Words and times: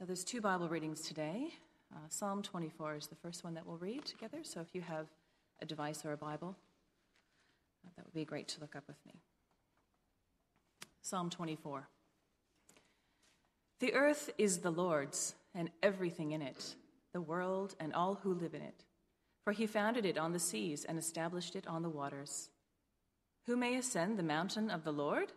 So 0.00 0.06
there's 0.06 0.24
two 0.24 0.40
Bible 0.40 0.66
readings 0.66 1.02
today. 1.02 1.48
Uh, 1.94 1.98
Psalm 2.08 2.40
24 2.40 2.96
is 2.96 3.06
the 3.08 3.16
first 3.16 3.44
one 3.44 3.52
that 3.52 3.66
we'll 3.66 3.76
read 3.76 4.06
together. 4.06 4.38
So 4.44 4.62
if 4.62 4.74
you 4.74 4.80
have 4.80 5.08
a 5.60 5.66
device 5.66 6.06
or 6.06 6.12
a 6.12 6.16
Bible, 6.16 6.56
uh, 7.84 7.90
that 7.94 8.06
would 8.06 8.14
be 8.14 8.24
great 8.24 8.48
to 8.48 8.60
look 8.62 8.74
up 8.74 8.84
with 8.88 8.96
me. 9.04 9.20
Psalm 11.02 11.28
24. 11.28 11.86
The 13.80 13.92
earth 13.92 14.30
is 14.38 14.60
the 14.60 14.70
Lord's 14.70 15.34
and 15.54 15.68
everything 15.82 16.32
in 16.32 16.40
it, 16.40 16.76
the 17.12 17.20
world 17.20 17.74
and 17.78 17.92
all 17.92 18.14
who 18.22 18.32
live 18.32 18.54
in 18.54 18.62
it. 18.62 18.84
For 19.44 19.52
he 19.52 19.66
founded 19.66 20.06
it 20.06 20.16
on 20.16 20.32
the 20.32 20.38
seas 20.38 20.86
and 20.86 20.98
established 20.98 21.54
it 21.54 21.66
on 21.66 21.82
the 21.82 21.90
waters. 21.90 22.48
Who 23.44 23.54
may 23.54 23.76
ascend 23.76 24.18
the 24.18 24.22
mountain 24.22 24.70
of 24.70 24.82
the 24.82 24.94
Lord? 24.94 25.32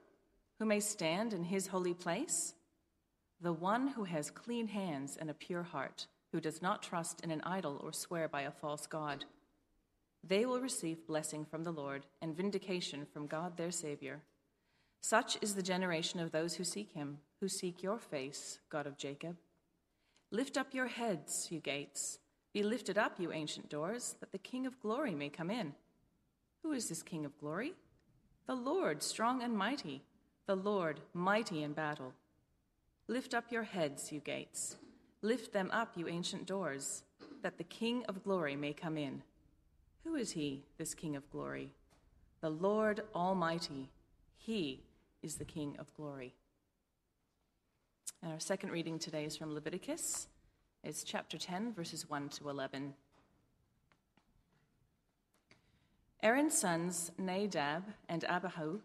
Who 0.60 0.66
may 0.66 0.80
stand 0.80 1.34
in 1.34 1.44
his 1.44 1.68
holy 1.68 1.94
place? 1.94 2.54
The 3.44 3.52
one 3.52 3.90
who 3.90 4.06
has 4.06 4.32
clean 4.32 4.70
hands 4.70 5.18
and 5.20 5.30
a 5.30 5.34
pure 5.34 5.64
heart, 5.64 6.08
who 6.32 6.40
does 6.40 6.62
not 6.62 6.82
trust 6.82 7.20
in 7.20 7.30
an 7.30 7.42
idol 7.42 7.78
or 7.84 7.92
swear 7.92 8.30
by 8.30 8.44
a 8.44 8.52
false 8.52 8.88
God. 8.88 9.26
They 10.24 10.46
will 10.46 10.62
receive 10.62 11.06
blessing 11.06 11.44
from 11.44 11.66
the 11.66 11.74
Lord 11.74 12.06
and 12.22 12.38
vindication 12.38 13.06
from 13.06 13.28
God 13.28 13.58
their 13.58 13.70
Savior. 13.70 14.22
Such 15.02 15.38
is 15.42 15.56
the 15.56 15.62
generation 15.62 16.22
of 16.22 16.32
those 16.32 16.56
who 16.56 16.64
seek 16.64 16.94
him, 16.94 17.18
who 17.42 17.50
seek 17.50 17.84
your 17.84 18.00
face, 18.00 18.60
God 18.70 18.88
of 18.88 18.98
Jacob. 18.98 19.36
Lift 20.32 20.58
up 20.58 20.74
your 20.74 20.88
heads, 20.88 21.50
you 21.52 21.60
gates. 21.60 22.20
Be 22.54 22.64
lifted 22.64 22.98
up, 22.98 23.20
you 23.20 23.34
ancient 23.34 23.68
doors, 23.68 24.16
that 24.22 24.32
the 24.32 24.38
King 24.38 24.66
of 24.66 24.80
glory 24.80 25.14
may 25.14 25.28
come 25.28 25.52
in. 25.52 25.74
Who 26.62 26.72
is 26.72 26.88
this 26.88 27.04
King 27.04 27.26
of 27.26 27.38
glory? 27.38 27.74
The 28.48 28.56
Lord, 28.56 29.04
strong 29.04 29.44
and 29.44 29.58
mighty, 29.58 30.02
the 30.48 30.56
Lord, 30.56 31.02
mighty 31.14 31.62
in 31.62 31.74
battle. 31.74 32.14
Lift 33.08 33.34
up 33.34 33.52
your 33.52 33.64
heads, 33.64 34.12
you 34.12 34.20
gates. 34.20 34.78
Lift 35.22 35.52
them 35.54 35.70
up, 35.72 35.94
you 35.96 36.08
ancient 36.08 36.46
doors, 36.46 37.04
that 37.42 37.58
the 37.58 37.64
King 37.64 38.04
of 38.08 38.24
glory 38.24 38.56
may 38.56 38.74
come 38.74 38.98
in. 38.98 39.22
Who 40.04 40.16
is 40.16 40.32
he, 40.32 40.64
this 40.78 40.94
King 40.94 41.16
of 41.16 41.30
glory? 41.30 41.72
The 42.42 42.50
Lord 42.50 43.02
Almighty. 43.14 43.90
He 44.38 44.84
is 45.22 45.36
the 45.36 45.46
King 45.46 45.76
of 45.80 45.94
glory. 45.96 46.34
And 48.22 48.32
our 48.32 48.40
second 48.40 48.72
reading 48.72 49.00
today 49.00 49.26
is 49.26 49.36
from 49.36 49.54
Leviticus. 49.54 50.28
It's 50.84 51.04
chapter 51.04 51.38
10, 51.38 51.74
verses 51.74 52.10
1 52.10 52.30
to 52.30 52.50
11. 52.50 52.94
Aaron's 56.22 56.58
sons, 56.58 57.12
Nadab 57.18 57.84
and 58.08 58.24
Abihu, 58.24 58.80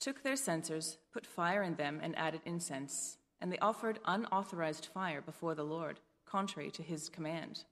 took 0.00 0.24
their 0.24 0.34
censers, 0.34 0.98
put 1.12 1.24
fire 1.24 1.62
in 1.62 1.76
them, 1.76 2.00
and 2.02 2.18
added 2.18 2.40
incense, 2.44 3.18
and 3.42 3.52
they 3.52 3.58
offered 3.58 3.98
unauthorized 4.06 4.86
fire 4.86 5.20
before 5.20 5.56
the 5.56 5.64
Lord, 5.64 5.98
contrary 6.24 6.70
to 6.70 6.82
his 6.82 7.08
command. 7.08 7.64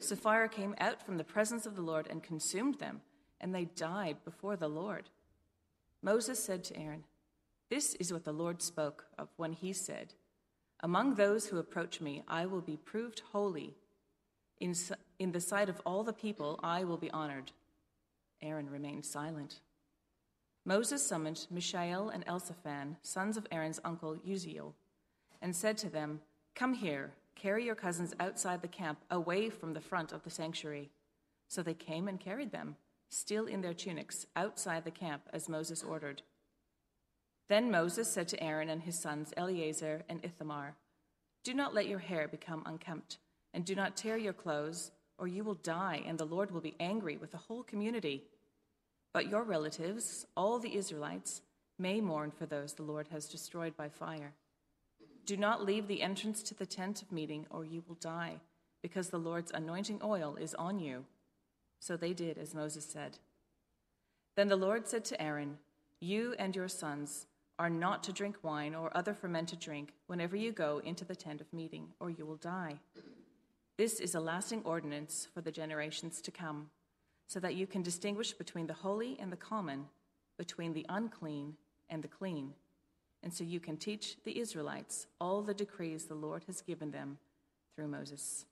So 0.00 0.16
fire 0.16 0.48
came 0.48 0.74
out 0.78 1.04
from 1.04 1.18
the 1.18 1.24
presence 1.24 1.66
of 1.66 1.76
the 1.76 1.82
Lord 1.82 2.06
and 2.08 2.22
consumed 2.22 2.78
them, 2.78 3.02
and 3.38 3.54
they 3.54 3.66
died 3.66 4.16
before 4.24 4.56
the 4.56 4.66
Lord. 4.66 5.10
Moses 6.02 6.42
said 6.42 6.64
to 6.64 6.76
Aaron, 6.76 7.04
This 7.68 7.94
is 7.96 8.14
what 8.14 8.24
the 8.24 8.32
Lord 8.32 8.62
spoke 8.62 9.04
of 9.18 9.28
when 9.36 9.52
he 9.52 9.74
said, 9.74 10.14
Among 10.80 11.14
those 11.14 11.46
who 11.46 11.58
approach 11.58 12.00
me, 12.00 12.22
I 12.26 12.46
will 12.46 12.62
be 12.62 12.78
proved 12.78 13.20
holy. 13.32 13.74
In, 14.58 14.74
in 15.18 15.32
the 15.32 15.40
sight 15.40 15.68
of 15.68 15.82
all 15.84 16.02
the 16.02 16.14
people, 16.14 16.58
I 16.62 16.84
will 16.84 16.96
be 16.96 17.10
honored. 17.10 17.52
Aaron 18.40 18.70
remained 18.70 19.04
silent. 19.04 19.60
Moses 20.64 21.06
summoned 21.06 21.46
Mishael 21.50 22.08
and 22.08 22.24
Elzaphan, 22.24 22.96
sons 23.02 23.36
of 23.36 23.46
Aaron's 23.52 23.80
uncle 23.84 24.16
Uzziel, 24.26 24.72
and 25.44 25.54
said 25.54 25.76
to 25.76 25.90
them, 25.90 26.20
Come 26.54 26.72
here, 26.72 27.12
carry 27.36 27.66
your 27.66 27.74
cousins 27.74 28.14
outside 28.18 28.62
the 28.62 28.66
camp, 28.66 28.98
away 29.10 29.50
from 29.50 29.74
the 29.74 29.80
front 29.80 30.10
of 30.10 30.22
the 30.22 30.30
sanctuary. 30.30 30.90
So 31.48 31.62
they 31.62 31.74
came 31.74 32.08
and 32.08 32.18
carried 32.18 32.50
them, 32.50 32.76
still 33.10 33.44
in 33.44 33.60
their 33.60 33.74
tunics, 33.74 34.24
outside 34.34 34.84
the 34.84 34.90
camp, 34.90 35.20
as 35.34 35.46
Moses 35.46 35.82
ordered. 35.82 36.22
Then 37.50 37.70
Moses 37.70 38.10
said 38.10 38.26
to 38.28 38.42
Aaron 38.42 38.70
and 38.70 38.82
his 38.82 38.98
sons 38.98 39.34
Eleazar 39.36 40.02
and 40.08 40.24
Ithamar, 40.24 40.76
Do 41.44 41.52
not 41.52 41.74
let 41.74 41.88
your 41.88 41.98
hair 41.98 42.26
become 42.26 42.62
unkempt, 42.64 43.18
and 43.52 43.66
do 43.66 43.74
not 43.74 43.98
tear 43.98 44.16
your 44.16 44.32
clothes, 44.32 44.92
or 45.18 45.28
you 45.28 45.44
will 45.44 45.54
die, 45.56 46.02
and 46.06 46.16
the 46.16 46.24
Lord 46.24 46.52
will 46.52 46.62
be 46.62 46.74
angry 46.80 47.18
with 47.18 47.32
the 47.32 47.36
whole 47.36 47.62
community. 47.62 48.24
But 49.12 49.28
your 49.28 49.42
relatives, 49.42 50.24
all 50.38 50.58
the 50.58 50.74
Israelites, 50.74 51.42
may 51.78 52.00
mourn 52.00 52.30
for 52.30 52.46
those 52.46 52.72
the 52.72 52.82
Lord 52.82 53.08
has 53.08 53.28
destroyed 53.28 53.76
by 53.76 53.90
fire. 53.90 54.32
Do 55.26 55.36
not 55.36 55.64
leave 55.64 55.88
the 55.88 56.02
entrance 56.02 56.42
to 56.44 56.54
the 56.54 56.66
tent 56.66 57.00
of 57.00 57.10
meeting, 57.10 57.46
or 57.50 57.64
you 57.64 57.82
will 57.88 57.94
die, 57.96 58.40
because 58.82 59.08
the 59.08 59.18
Lord's 59.18 59.50
anointing 59.52 60.00
oil 60.02 60.36
is 60.36 60.54
on 60.54 60.78
you. 60.78 61.04
So 61.80 61.96
they 61.96 62.12
did 62.12 62.36
as 62.36 62.54
Moses 62.54 62.84
said. 62.84 63.18
Then 64.36 64.48
the 64.48 64.56
Lord 64.56 64.86
said 64.86 65.04
to 65.06 65.22
Aaron, 65.22 65.58
You 66.00 66.34
and 66.38 66.54
your 66.54 66.68
sons 66.68 67.26
are 67.58 67.70
not 67.70 68.02
to 68.02 68.12
drink 68.12 68.36
wine 68.42 68.74
or 68.74 68.94
other 68.96 69.14
fermented 69.14 69.60
drink 69.60 69.94
whenever 70.06 70.36
you 70.36 70.52
go 70.52 70.82
into 70.84 71.04
the 71.04 71.16
tent 71.16 71.40
of 71.40 71.52
meeting, 71.52 71.88
or 72.00 72.10
you 72.10 72.26
will 72.26 72.36
die. 72.36 72.80
This 73.78 74.00
is 74.00 74.14
a 74.14 74.20
lasting 74.20 74.62
ordinance 74.64 75.26
for 75.32 75.40
the 75.40 75.52
generations 75.52 76.20
to 76.20 76.30
come 76.30 76.70
so 77.26 77.40
that 77.40 77.54
you 77.54 77.66
can 77.66 77.82
distinguish 77.82 78.32
between 78.32 78.66
the 78.66 78.74
holy 78.74 79.16
and 79.18 79.32
the 79.32 79.36
common, 79.36 79.86
between 80.36 80.72
the 80.72 80.86
unclean 80.88 81.54
and 81.88 82.02
the 82.02 82.08
clean, 82.08 82.54
and 83.24 83.32
so 83.32 83.42
you 83.42 83.58
can 83.58 83.78
teach 83.78 84.16
the 84.24 84.38
Israelites 84.38 85.06
all 85.18 85.40
the 85.40 85.54
decrees 85.54 86.04
the 86.04 86.14
Lord 86.14 86.44
has 86.46 86.60
given 86.60 86.90
them 86.90 87.16
through 87.74 87.88
Moses. 87.88 88.44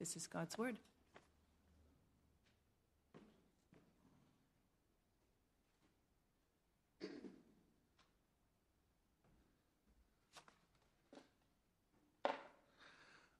This 0.00 0.16
is 0.16 0.26
God's 0.26 0.58
word. 0.58 0.76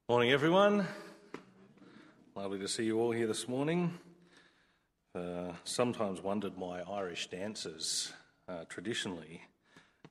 Morning, 0.08 0.30
everyone. 0.30 0.86
Lovely 2.36 2.60
to 2.60 2.68
see 2.68 2.84
you 2.84 3.00
all 3.00 3.10
here 3.10 3.26
this 3.26 3.48
morning. 3.48 3.98
Uh, 5.12 5.52
sometimes 5.64 6.22
wondered 6.22 6.56
why 6.56 6.80
Irish 6.80 7.28
dancers 7.28 8.12
uh, 8.48 8.64
traditionally 8.68 9.42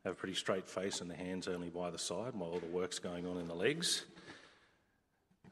have 0.07 0.15
a 0.15 0.19
pretty 0.19 0.35
straight 0.35 0.67
face 0.67 1.01
and 1.01 1.09
the 1.09 1.15
hands 1.15 1.47
only 1.47 1.69
by 1.69 1.91
the 1.91 1.97
side 1.97 2.33
while 2.33 2.51
all 2.51 2.59
the 2.59 2.65
work's 2.67 2.97
going 2.97 3.27
on 3.27 3.37
in 3.37 3.47
the 3.47 3.53
legs. 3.53 4.05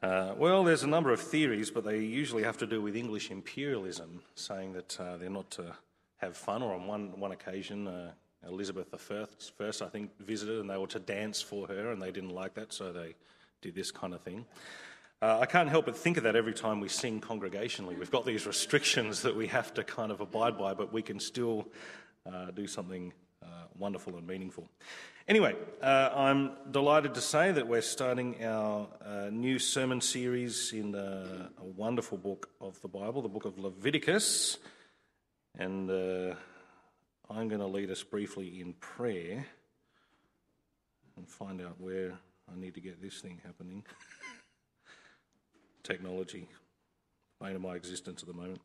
Uh, 0.02 0.34
well, 0.36 0.64
there's 0.64 0.82
a 0.82 0.86
number 0.86 1.12
of 1.12 1.20
theories, 1.20 1.70
but 1.70 1.84
they 1.84 1.98
usually 1.98 2.42
have 2.42 2.56
to 2.56 2.66
do 2.66 2.80
with 2.80 2.96
English 2.96 3.30
imperialism, 3.30 4.22
saying 4.34 4.72
that 4.72 4.98
uh, 4.98 5.18
they're 5.18 5.28
not 5.28 5.50
to 5.50 5.74
have 6.16 6.36
fun, 6.36 6.62
or 6.62 6.74
on 6.74 6.86
one, 6.86 7.20
one 7.20 7.32
occasion, 7.32 7.86
uh, 7.86 8.12
Elizabeth 8.48 8.88
I, 8.94 8.96
first, 8.96 9.82
I 9.82 9.88
think, 9.88 10.10
visited 10.20 10.60
and 10.60 10.70
they 10.70 10.78
were 10.78 10.86
to 10.86 10.98
dance 10.98 11.42
for 11.42 11.66
her, 11.66 11.92
and 11.92 12.00
they 12.00 12.10
didn't 12.10 12.34
like 12.34 12.54
that, 12.54 12.72
so 12.72 12.92
they 12.92 13.14
did 13.60 13.74
this 13.74 13.90
kind 13.90 14.14
of 14.14 14.22
thing. 14.22 14.46
Uh, 15.20 15.38
I 15.40 15.46
can't 15.46 15.68
help 15.68 15.84
but 15.84 15.96
think 15.96 16.16
of 16.16 16.22
that 16.22 16.36
every 16.36 16.54
time 16.54 16.80
we 16.80 16.88
sing 16.88 17.20
congregationally. 17.20 17.98
We've 17.98 18.10
got 18.10 18.24
these 18.24 18.46
restrictions 18.46 19.20
that 19.22 19.36
we 19.36 19.48
have 19.48 19.74
to 19.74 19.84
kind 19.84 20.10
of 20.10 20.22
abide 20.22 20.56
by, 20.56 20.72
but 20.72 20.94
we 20.94 21.02
can 21.02 21.20
still 21.20 21.68
uh, 22.24 22.52
do 22.52 22.66
something 22.66 23.12
wonderful 23.78 24.16
and 24.16 24.26
meaningful. 24.26 24.68
Anyway, 25.28 25.54
uh, 25.82 26.10
I'm 26.14 26.52
delighted 26.70 27.14
to 27.14 27.20
say 27.20 27.52
that 27.52 27.66
we're 27.66 27.82
starting 27.82 28.44
our 28.44 28.86
uh, 29.04 29.28
new 29.30 29.58
sermon 29.58 30.00
series 30.00 30.72
in 30.72 30.94
a 30.94 31.50
wonderful 31.76 32.16
book 32.16 32.48
of 32.60 32.80
the 32.80 32.88
Bible, 32.88 33.22
the 33.22 33.28
book 33.28 33.44
of 33.44 33.58
Leviticus. 33.58 34.58
And 35.58 35.90
uh, 35.90 36.34
I'm 37.28 37.48
going 37.48 37.60
to 37.60 37.66
lead 37.66 37.90
us 37.90 38.02
briefly 38.02 38.60
in 38.60 38.74
prayer 38.74 39.46
and 41.16 41.28
find 41.28 41.60
out 41.60 41.80
where 41.80 42.12
I 42.52 42.56
need 42.58 42.74
to 42.74 42.80
get 42.80 43.02
this 43.02 43.20
thing 43.20 43.40
happening. 43.44 43.82
technology, 45.82 46.48
bane 47.40 47.56
of 47.56 47.62
my 47.62 47.74
existence 47.74 48.22
at 48.22 48.28
the 48.28 48.34
moment. 48.34 48.60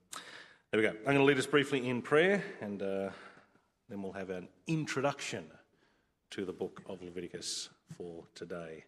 There 0.72 0.82
we 0.82 0.88
go. 0.88 0.94
I'm 0.94 1.06
going 1.06 1.18
to 1.18 1.24
lead 1.24 1.38
us 1.38 1.46
briefly 1.46 1.88
in 1.88 2.02
prayer, 2.02 2.44
and 2.62 2.82
uh, 2.82 3.10
then 3.92 4.02
we'll 4.02 4.14
have 4.14 4.30
an 4.30 4.48
introduction 4.68 5.44
to 6.30 6.46
the 6.46 6.54
book 6.54 6.82
of 6.88 7.04
Leviticus 7.04 7.68
for 7.98 8.24
today. 8.34 8.86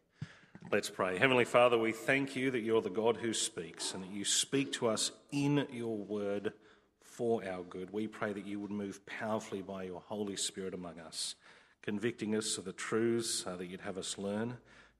Let's 0.71 0.89
pray. 0.89 1.17
Heavenly 1.17 1.43
Father, 1.43 1.77
we 1.77 1.91
thank 1.91 2.37
you 2.37 2.49
that 2.51 2.61
you're 2.61 2.81
the 2.81 2.89
God 2.89 3.17
who 3.17 3.33
speaks 3.33 3.93
and 3.93 4.01
that 4.01 4.11
you 4.11 4.23
speak 4.23 4.71
to 4.73 4.87
us 4.87 5.11
in 5.33 5.67
your 5.73 5.97
word 5.97 6.53
for 7.01 7.43
our 7.45 7.63
good. 7.63 7.91
We 7.91 8.07
pray 8.07 8.31
that 8.31 8.47
you 8.47 8.61
would 8.61 8.71
move 8.71 9.05
powerfully 9.05 9.61
by 9.61 9.83
your 9.83 10.01
Holy 10.07 10.37
Spirit 10.37 10.73
among 10.73 10.99
us, 10.99 11.35
convicting 11.81 12.33
us 12.33 12.57
of 12.57 12.63
the 12.63 12.71
truths 12.71 13.45
uh, 13.45 13.57
that 13.57 13.65
you'd 13.65 13.81
have 13.81 13.97
us 13.97 14.17
learn, 14.17 14.55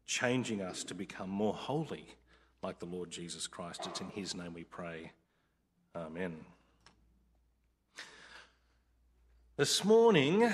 changing 0.05 0.61
us 0.61 0.83
to 0.83 0.93
become 0.93 1.29
more 1.29 1.53
holy 1.53 2.07
like 2.61 2.79
the 2.79 2.85
Lord 2.85 3.09
Jesus 3.09 3.47
Christ. 3.47 3.85
It's 3.85 4.01
in 4.01 4.09
His 4.09 4.35
name 4.35 4.53
we 4.53 4.65
pray. 4.65 5.13
Amen. 5.95 6.35
This 9.55 9.85
morning, 9.85 10.51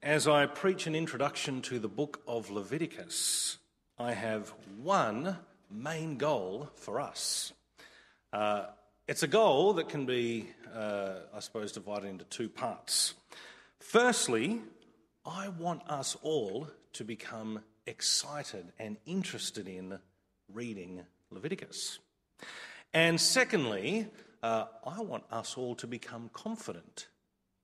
as 0.00 0.28
I 0.28 0.46
preach 0.46 0.86
an 0.86 0.94
introduction 0.94 1.60
to 1.62 1.80
the 1.80 1.88
book 1.88 2.22
of 2.24 2.50
Leviticus, 2.50 3.58
I 3.98 4.12
have 4.12 4.54
one 4.80 5.38
main 5.68 6.18
goal 6.18 6.70
for 6.76 7.00
us. 7.00 7.52
Uh, 8.32 8.66
it's 9.08 9.24
a 9.24 9.26
goal 9.26 9.72
that 9.72 9.88
can 9.88 10.06
be, 10.06 10.50
uh, 10.72 11.14
I 11.34 11.40
suppose, 11.40 11.72
divided 11.72 12.06
into 12.06 12.26
two 12.26 12.48
parts. 12.48 13.14
Firstly, 13.80 14.60
I 15.26 15.48
want 15.48 15.82
us 15.90 16.16
all 16.22 16.68
to 16.92 17.02
become 17.02 17.64
excited 17.86 18.70
and 18.78 18.98
interested 19.04 19.66
in 19.66 19.98
reading 20.54 21.00
Leviticus. 21.32 21.98
And 22.94 23.20
secondly, 23.20 24.06
uh, 24.44 24.66
I 24.86 25.00
want 25.00 25.24
us 25.28 25.56
all 25.56 25.74
to 25.74 25.88
become 25.88 26.30
confident 26.32 27.08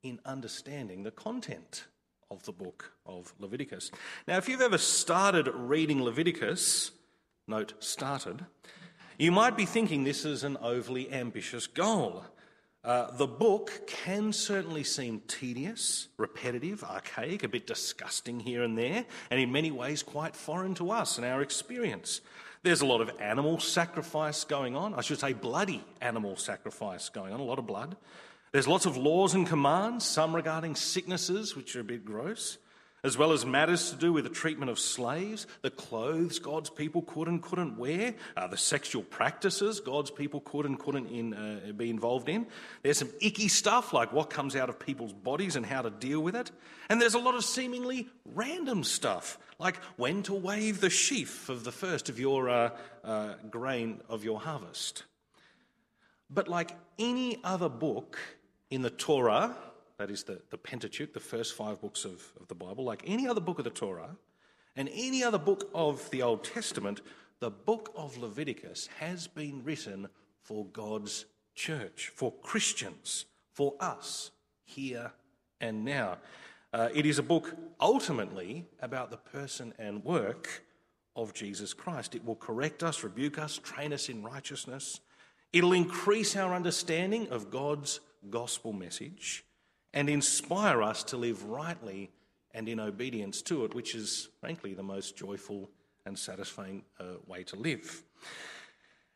in 0.05 0.21
understanding 0.25 1.03
the 1.03 1.11
content 1.11 1.87
of 2.31 2.45
the 2.45 2.53
book 2.53 2.93
of 3.07 3.33
Leviticus. 3.41 3.91
Now, 4.29 4.37
if 4.37 4.49
you've 4.49 4.61
ever 4.61 4.79
started 4.79 5.49
reading 5.49 6.03
Leviticus, 6.03 6.93
note 7.49 7.73
started, 7.81 8.45
you 9.19 9.33
might 9.33 9.57
be 9.57 9.65
thinking 9.65 10.05
this 10.05 10.25
is 10.25 10.45
an 10.45 10.59
overly 10.59 11.11
ambitious 11.13 11.67
goal. 11.67 12.25
Uh, 12.85 13.11
the 13.17 13.27
book 13.27 13.87
can 13.87 14.31
certainly 14.31 14.85
seem 14.85 15.23
tedious, 15.27 16.09
repetitive, 16.19 16.85
archaic, 16.85 17.43
a 17.43 17.49
bit 17.49 17.67
disgusting 17.67 18.41
here 18.41 18.63
and 18.63 18.77
there, 18.77 19.07
and 19.31 19.41
in 19.41 19.51
many 19.51 19.71
ways 19.71 20.03
quite 20.03 20.37
foreign 20.37 20.75
to 20.75 20.91
us 20.91 21.17
and 21.17 21.27
our 21.27 21.41
experience. 21.41 22.21
There's 22.63 22.83
a 22.83 22.87
lot 22.87 23.01
of 23.01 23.11
animal 23.21 23.59
sacrifice 23.59 24.45
going 24.45 24.77
on. 24.77 24.93
I 24.93 25.01
should 25.01 25.19
say, 25.19 25.33
bloody 25.33 25.83
animal 26.03 26.37
sacrifice 26.37 27.09
going 27.09 27.33
on, 27.33 27.41
a 27.41 27.45
lot 27.45 27.59
of 27.59 27.67
blood. 27.67 27.97
There's 28.55 28.69
lots 28.69 28.87
of 28.87 28.97
laws 28.97 29.35
and 29.35 29.49
commands, 29.49 30.05
some 30.05 30.33
regarding 30.33 30.77
sicknesses, 30.77 31.57
which 31.57 31.75
are 31.75 31.81
a 31.81 31.85
bit 31.85 32.05
gross 32.05 32.57
as 33.05 33.19
well 33.19 33.33
as 33.33 33.45
matters 33.45 33.91
to 33.91 33.97
do 33.97 34.15
with 34.15 34.25
the 34.25 34.31
treatment 34.31 34.71
of 34.71 34.79
slaves, 34.79 35.47
the 35.61 35.71
clothes 35.71 36.39
God's 36.39 36.71
people 36.71 37.03
could 37.03 37.29
and 37.29 37.43
couldn't 37.43 37.77
wear, 37.77 38.15
uh, 38.35 38.47
the 38.47 38.57
sexual 38.57 39.03
practices 39.03 39.81
God's 39.81 40.11
people 40.11 40.41
could 40.41 40.65
and 40.65 40.79
couldn't 40.79 41.09
in, 41.09 41.35
uh, 41.35 41.73
be 41.77 41.91
involved 41.91 42.31
in. 42.31 42.47
There's 42.83 42.97
some 42.97 43.11
icky 43.21 43.49
stuff 43.49 43.93
like 43.93 44.13
what 44.15 44.31
comes 44.31 44.57
out 44.57 44.71
of 44.71 44.79
people's 44.79 45.13
bodies 45.13 45.55
and 45.55 45.67
how 45.67 45.83
to 45.83 45.91
deal 45.91 46.21
with 46.21 46.35
it. 46.35 46.51
And 46.89 47.01
there's 47.01 47.15
a 47.15 47.19
lot 47.19 47.35
of 47.35 47.45
seemingly 47.45 48.09
random 48.25 48.83
stuff 48.83 49.39
like 49.59 49.77
when 49.97 50.23
to 50.23 50.35
wave 50.35 50.81
the 50.81 50.91
sheaf 50.91 51.51
of 51.51 51.63
the 51.65 51.73
first 51.73 52.09
of 52.09 52.19
your 52.19 52.49
uh, 52.49 52.71
uh 53.05 53.35
grain 53.51 54.01
of 54.09 54.25
your 54.25 54.41
harvest. 54.41 55.05
But 56.31 56.49
like 56.49 56.71
any 56.99 57.39
other 57.45 57.69
book 57.69 58.19
in 58.71 58.83
the 58.83 58.91
Torah, 58.91 59.57
that 59.99 60.11
is 60.11 60.25
the, 60.25 60.41
the 60.51 60.59
Pentateuch, 60.59 61.13
the 61.13 61.21
first 61.21 61.55
five 61.55 61.81
books 61.81 62.05
of, 62.05 62.23
of 62.41 62.49
the 62.49 62.55
Bible, 62.55 62.85
like 62.85 63.03
any 63.07 63.29
other 63.29 63.41
book 63.41 63.59
of 63.59 63.65
the 63.65 63.71
Torah 63.71 64.17
and 64.77 64.89
any 64.93 65.23
other 65.23 65.39
book 65.39 65.71
of 65.75 66.11
the 66.11 66.23
Old 66.23 66.45
Testament, 66.45 67.01
the 67.41 67.51
book 67.51 67.93
of 67.97 68.17
Leviticus 68.17 68.89
has 68.99 69.27
been 69.27 69.63
written 69.65 70.09
for 70.43 70.67
God's 70.67 71.27
church, 71.55 72.11
for 72.15 72.33
Christians, 72.43 73.27
for 73.53 73.75
us, 73.81 74.31
here 74.65 75.13
and 75.61 75.85
now. 75.85 76.19
Uh, 76.73 76.89
it 76.93 77.07
is 77.07 77.19
a 77.19 77.23
book 77.23 77.57
ultimately 77.81 78.67
about 78.81 79.11
the 79.11 79.17
person 79.17 79.73
and 79.79 80.05
work 80.05 80.65
of 81.15 81.33
Jesus 81.33 81.73
Christ. 81.73 82.15
It 82.15 82.25
will 82.25 82.35
correct 82.35 82.83
us, 82.83 83.05
rebuke 83.05 83.39
us, 83.39 83.59
train 83.59 83.93
us 83.93 84.09
in 84.09 84.25
righteousness. 84.25 85.01
It'll 85.53 85.73
increase 85.73 86.35
our 86.35 86.53
understanding 86.53 87.29
of 87.29 87.51
God's 87.51 88.01
gospel 88.31 88.73
message 88.73 89.45
and 89.93 90.09
inspire 90.09 90.83
us 90.83 91.05
to 91.05 91.17
live 91.17 91.45
rightly 91.45 92.11
and 92.53 92.69
in 92.69 92.81
obedience 92.81 93.43
to 93.43 93.65
it, 93.65 93.75
which 93.75 93.95
is, 93.95 94.29
frankly, 94.41 94.75
the 94.75 94.83
most 94.83 95.17
joyful 95.17 95.71
and 96.07 96.19
satisfying 96.19 96.85
uh, 97.01 97.05
way 97.27 97.43
to 97.45 97.57
live. 97.57 98.03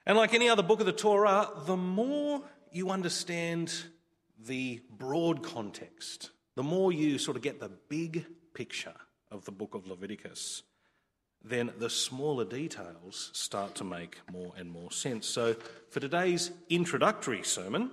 And 0.07 0.17
like 0.17 0.35
any 0.35 0.49
other 0.49 0.63
book 0.63 0.81
of 0.81 0.87
the 0.87 0.93
Torah, 0.93 1.51
the 1.67 1.77
more 1.77 2.43
you 2.73 2.91
understand 2.91 3.73
the 4.47 4.81
broad 4.91 5.43
context, 5.43 6.31
the 6.55 6.63
more 6.63 6.93
you 6.93 7.19
sort 7.19 7.37
of 7.37 7.43
get 7.43 7.61
the 7.61 7.71
big 7.89 8.25
picture 8.55 8.95
of 9.31 9.45
the 9.45 9.53
book 9.53 9.75
of 9.75 9.87
Leviticus, 9.87 10.63
then 11.45 11.71
the 11.79 11.91
smaller 11.91 12.45
details 12.45 13.31
start 13.33 13.75
to 13.77 13.85
make 13.85 14.19
more 14.33 14.53
and 14.57 14.71
more 14.71 14.91
sense. 14.91 15.27
So, 15.27 15.55
for 15.91 16.01
today's 16.01 16.51
introductory 16.69 17.43
sermon, 17.43 17.91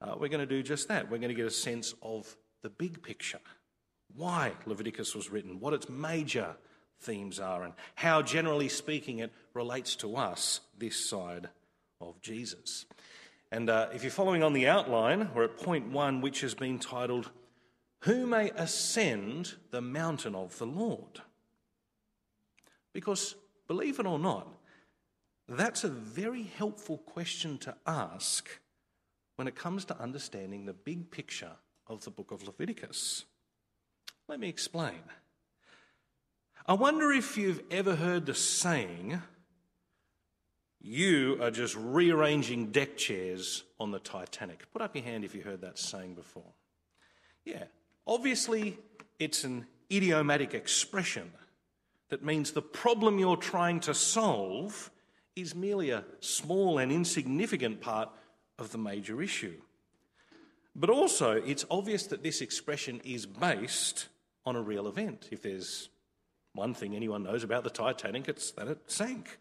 uh, 0.00 0.14
we're 0.18 0.28
going 0.28 0.40
to 0.40 0.46
do 0.46 0.62
just 0.62 0.88
that. 0.88 1.10
We're 1.10 1.18
going 1.18 1.28
to 1.30 1.34
get 1.34 1.46
a 1.46 1.50
sense 1.50 1.94
of 2.02 2.36
the 2.62 2.70
big 2.70 3.02
picture 3.02 3.40
why 4.16 4.52
Leviticus 4.66 5.14
was 5.14 5.30
written, 5.30 5.60
what 5.60 5.74
its 5.74 5.88
major 5.88 6.56
themes 7.00 7.40
are, 7.40 7.62
and 7.62 7.74
how, 7.94 8.22
generally 8.22 8.68
speaking, 8.68 9.20
it 9.20 9.32
relates 9.54 9.96
to 9.96 10.16
us 10.16 10.60
this 10.78 10.96
side 11.08 11.48
of 12.00 12.20
Jesus. 12.20 12.86
And 13.52 13.68
uh, 13.68 13.88
if 13.92 14.02
you're 14.02 14.10
following 14.10 14.42
on 14.42 14.52
the 14.52 14.68
outline, 14.68 15.30
we're 15.34 15.44
at 15.44 15.58
point 15.58 15.90
one, 15.90 16.20
which 16.20 16.40
has 16.40 16.54
been 16.54 16.78
titled, 16.78 17.30
Who 18.00 18.26
May 18.26 18.50
Ascend 18.50 19.54
the 19.70 19.80
Mountain 19.80 20.34
of 20.34 20.58
the 20.58 20.66
Lord? 20.66 21.20
Because, 22.92 23.34
believe 23.66 23.98
it 23.98 24.06
or 24.06 24.18
not, 24.18 24.48
that's 25.48 25.84
a 25.84 25.88
very 25.88 26.44
helpful 26.44 26.98
question 26.98 27.58
to 27.58 27.74
ask 27.86 28.48
when 29.40 29.48
it 29.48 29.56
comes 29.56 29.86
to 29.86 29.98
understanding 29.98 30.66
the 30.66 30.74
big 30.74 31.10
picture 31.10 31.52
of 31.86 32.04
the 32.04 32.10
book 32.10 32.30
of 32.30 32.46
Leviticus. 32.46 33.24
Let 34.28 34.38
me 34.38 34.50
explain. 34.50 35.00
I 36.66 36.74
wonder 36.74 37.10
if 37.10 37.38
you've 37.38 37.62
ever 37.70 37.96
heard 37.96 38.26
the 38.26 38.34
saying, 38.34 39.22
you 40.78 41.38
are 41.40 41.50
just 41.50 41.74
rearranging 41.74 42.70
deck 42.70 42.98
chairs 42.98 43.64
on 43.78 43.92
the 43.92 43.98
Titanic. 43.98 44.70
Put 44.74 44.82
up 44.82 44.94
your 44.94 45.06
hand 45.06 45.24
if 45.24 45.34
you 45.34 45.40
heard 45.40 45.62
that 45.62 45.78
saying 45.78 46.16
before. 46.16 46.52
Yeah, 47.46 47.64
obviously, 48.06 48.76
it's 49.18 49.44
an 49.44 49.66
idiomatic 49.90 50.52
expression 50.52 51.32
that 52.10 52.22
means 52.22 52.50
the 52.50 52.60
problem 52.60 53.18
you're 53.18 53.38
trying 53.38 53.80
to 53.80 53.94
solve 53.94 54.90
is 55.34 55.54
merely 55.54 55.88
a 55.88 56.04
small 56.20 56.76
and 56.76 56.92
insignificant 56.92 57.80
part 57.80 58.10
of 58.60 58.72
the 58.72 58.78
major 58.78 59.22
issue. 59.22 59.56
But 60.74 60.90
also, 60.90 61.32
it's 61.32 61.64
obvious 61.70 62.06
that 62.06 62.22
this 62.22 62.40
expression 62.40 63.00
is 63.04 63.26
based 63.26 64.08
on 64.46 64.56
a 64.56 64.62
real 64.62 64.86
event. 64.86 65.28
If 65.30 65.42
there's 65.42 65.88
one 66.54 66.74
thing 66.74 66.94
anyone 66.94 67.22
knows 67.22 67.44
about 67.44 67.64
the 67.64 67.70
Titanic, 67.70 68.28
it's 68.28 68.50
that 68.52 68.68
it 68.68 68.78
sank. 68.86 69.38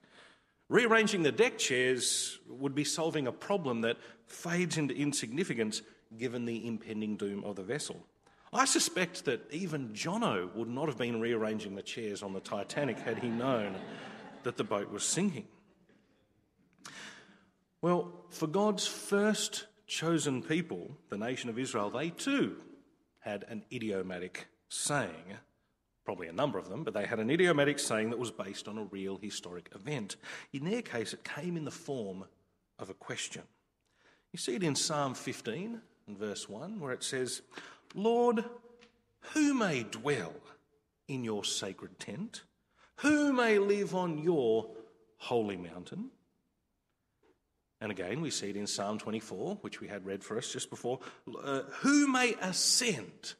Rearranging 0.70 1.24
the 1.24 1.32
deck 1.32 1.58
chairs 1.58 2.40
would 2.48 2.76
be 2.76 2.84
solving 2.84 3.28
a 3.28 3.32
problem 3.32 3.82
that 3.82 3.98
fades 4.28 4.78
into 4.78 4.96
insignificance 4.96 5.82
given 6.18 6.46
the 6.46 6.68
impending 6.68 7.18
doom 7.18 7.44
of 7.44 7.56
the 7.56 7.64
vessel. 7.64 8.06
I 8.52 8.66
suspect 8.66 9.26
that 9.26 9.52
even 9.52 9.90
Jono 9.90 10.54
would 10.56 10.68
not 10.68 10.88
have 10.88 10.98
been 10.98 11.20
rearranging 11.20 11.76
the 11.76 11.84
chairs 11.84 12.24
on 12.24 12.34
the 12.34 12.40
Titanic 12.40 13.00
had 13.00 13.20
he 13.20 13.30
known 13.30 13.76
that 14.44 14.58
the 14.58 14.64
boat 14.64 14.92
was 14.92 15.04
sinking. 15.04 15.48
Well, 17.82 18.12
for 18.30 18.48
God's 18.48 18.86
first 18.86 19.66
chosen 19.88 20.44
people, 20.44 20.98
the 21.10 21.18
nation 21.18 21.50
of 21.50 21.58
Israel, 21.58 21.90
they 21.90 22.10
too 22.10 22.58
had 23.20 23.46
an 23.48 23.64
idiomatic 23.72 24.48
saying, 24.68 25.38
probably 26.04 26.28
a 26.28 26.34
number 26.34 26.58
of 26.58 26.70
them, 26.70 26.84
but 26.84 26.94
they 26.94 27.06
had 27.06 27.20
an 27.20 27.30
idiomatic 27.30 27.80
saying 27.80 28.10
that 28.10 28.20
was 28.20 28.32
based 28.32 28.68
on 28.68 28.78
a 28.78 28.84
real 28.84 29.18
historic 29.22 29.70
event. 29.74 30.18
In 30.52 30.66
their 30.66 30.82
case, 30.82 31.14
it 31.14 31.24
came 31.24 31.56
in 31.56 31.66
the 31.66 31.72
form 31.72 32.26
of 32.78 32.90
a 32.90 32.94
question. 32.94 33.44
You 34.34 34.40
see 34.40 34.56
it 34.56 34.64
in 34.64 34.76
Psalm 34.76 35.14
15 35.16 35.82
and 36.08 36.18
verse 36.18 36.50
1, 36.50 36.80
where 36.80 36.92
it 36.92 37.04
says, 37.04 37.42
Lord, 37.96 38.44
who 39.34 39.54
may 39.54 39.84
dwell 39.84 40.34
in 41.08 41.24
your 41.24 41.44
sacred 41.46 41.98
tent? 42.00 42.44
Who 42.98 43.32
may 43.32 43.58
live 43.58 43.96
on 43.96 44.18
your 44.18 44.70
holy 45.18 45.58
mountain? 45.58 46.12
And 47.82 47.92
again, 47.92 48.22
we 48.22 48.30
see 48.30 48.50
it 48.50 48.58
in 48.58 48.68
Psalm 48.68 48.98
24, 48.98 49.60
which 49.62 49.80
we 49.80 49.88
had 49.88 50.06
read 50.06 50.24
for 50.24 50.38
us 50.38 50.52
just 50.52 50.70
before. 50.70 51.00
Uh, 51.42 51.62
who 51.80 52.08
may 52.08 52.36
ascend 52.42 53.36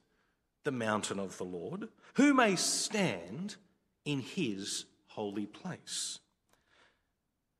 the 0.64 0.72
mountain 0.72 1.20
of 1.20 1.38
the 1.38 1.44
Lord? 1.44 1.90
Who 2.16 2.34
may 2.34 2.56
stand 2.56 3.58
in 4.06 4.22
his 4.22 4.86
holy 5.08 5.46
place? 5.46 6.20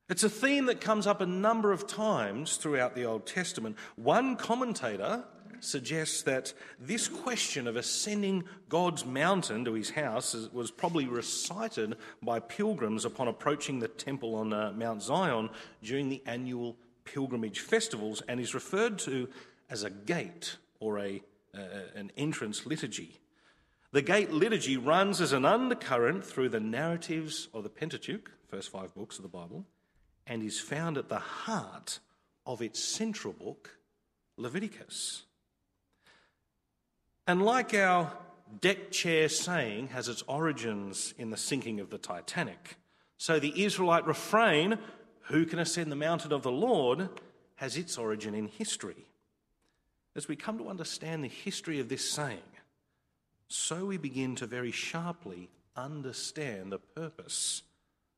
It's 0.08 0.24
a 0.24 0.30
theme 0.30 0.66
that 0.66 0.80
comes 0.80 1.06
up 1.06 1.20
a 1.20 1.26
number 1.26 1.70
of 1.70 1.86
times 1.86 2.56
throughout 2.56 2.96
the 2.96 3.04
Old 3.04 3.26
Testament. 3.26 3.76
One 3.94 4.34
commentator 4.34 5.24
suggests 5.60 6.22
that 6.22 6.52
this 6.78 7.08
question 7.08 7.66
of 7.66 7.76
ascending 7.76 8.44
God's 8.68 9.04
mountain 9.04 9.64
to 9.64 9.74
his 9.74 9.90
house 9.90 10.34
was 10.52 10.70
probably 10.70 11.06
recited 11.06 11.96
by 12.22 12.40
pilgrims 12.40 13.04
upon 13.04 13.28
approaching 13.28 13.78
the 13.78 13.88
temple 13.88 14.34
on 14.34 14.52
uh, 14.52 14.72
Mount 14.76 15.02
Zion 15.02 15.50
during 15.82 16.08
the 16.08 16.22
annual 16.26 16.76
pilgrimage 17.04 17.60
festivals 17.60 18.22
and 18.28 18.40
is 18.40 18.54
referred 18.54 18.98
to 19.00 19.28
as 19.68 19.84
a 19.84 19.90
gate 19.90 20.56
or 20.80 20.98
a, 20.98 21.22
uh, 21.54 21.60
an 21.94 22.10
entrance 22.16 22.66
liturgy. 22.66 23.20
The 23.92 24.02
gate 24.02 24.30
liturgy 24.30 24.76
runs 24.76 25.20
as 25.20 25.32
an 25.32 25.44
undercurrent 25.44 26.24
through 26.24 26.50
the 26.50 26.60
narratives 26.60 27.48
of 27.52 27.64
the 27.64 27.68
Pentateuch, 27.68 28.30
first 28.46 28.70
five 28.70 28.94
books 28.94 29.16
of 29.16 29.22
the 29.22 29.28
Bible, 29.28 29.64
and 30.26 30.42
is 30.42 30.60
found 30.60 30.96
at 30.96 31.08
the 31.08 31.18
heart 31.18 31.98
of 32.46 32.62
its 32.62 32.82
central 32.82 33.32
book, 33.32 33.78
Leviticus. 34.36 35.24
And 37.30 37.42
like 37.42 37.74
our 37.74 38.12
deck 38.60 38.90
chair 38.90 39.28
saying 39.28 39.90
has 39.90 40.08
its 40.08 40.22
origins 40.22 41.14
in 41.16 41.30
the 41.30 41.36
sinking 41.36 41.78
of 41.78 41.88
the 41.88 41.96
Titanic, 41.96 42.76
so 43.18 43.38
the 43.38 43.62
Israelite 43.62 44.04
refrain, 44.04 44.80
Who 45.28 45.46
can 45.46 45.60
ascend 45.60 45.92
the 45.92 45.96
mountain 45.96 46.32
of 46.32 46.42
the 46.42 46.50
Lord, 46.50 47.08
has 47.54 47.76
its 47.76 47.96
origin 47.96 48.34
in 48.34 48.48
history. 48.48 49.06
As 50.16 50.26
we 50.26 50.34
come 50.34 50.58
to 50.58 50.68
understand 50.68 51.22
the 51.22 51.28
history 51.28 51.78
of 51.78 51.88
this 51.88 52.10
saying, 52.10 52.40
so 53.46 53.84
we 53.84 53.96
begin 53.96 54.34
to 54.34 54.46
very 54.46 54.72
sharply 54.72 55.50
understand 55.76 56.72
the 56.72 56.80
purpose 56.80 57.62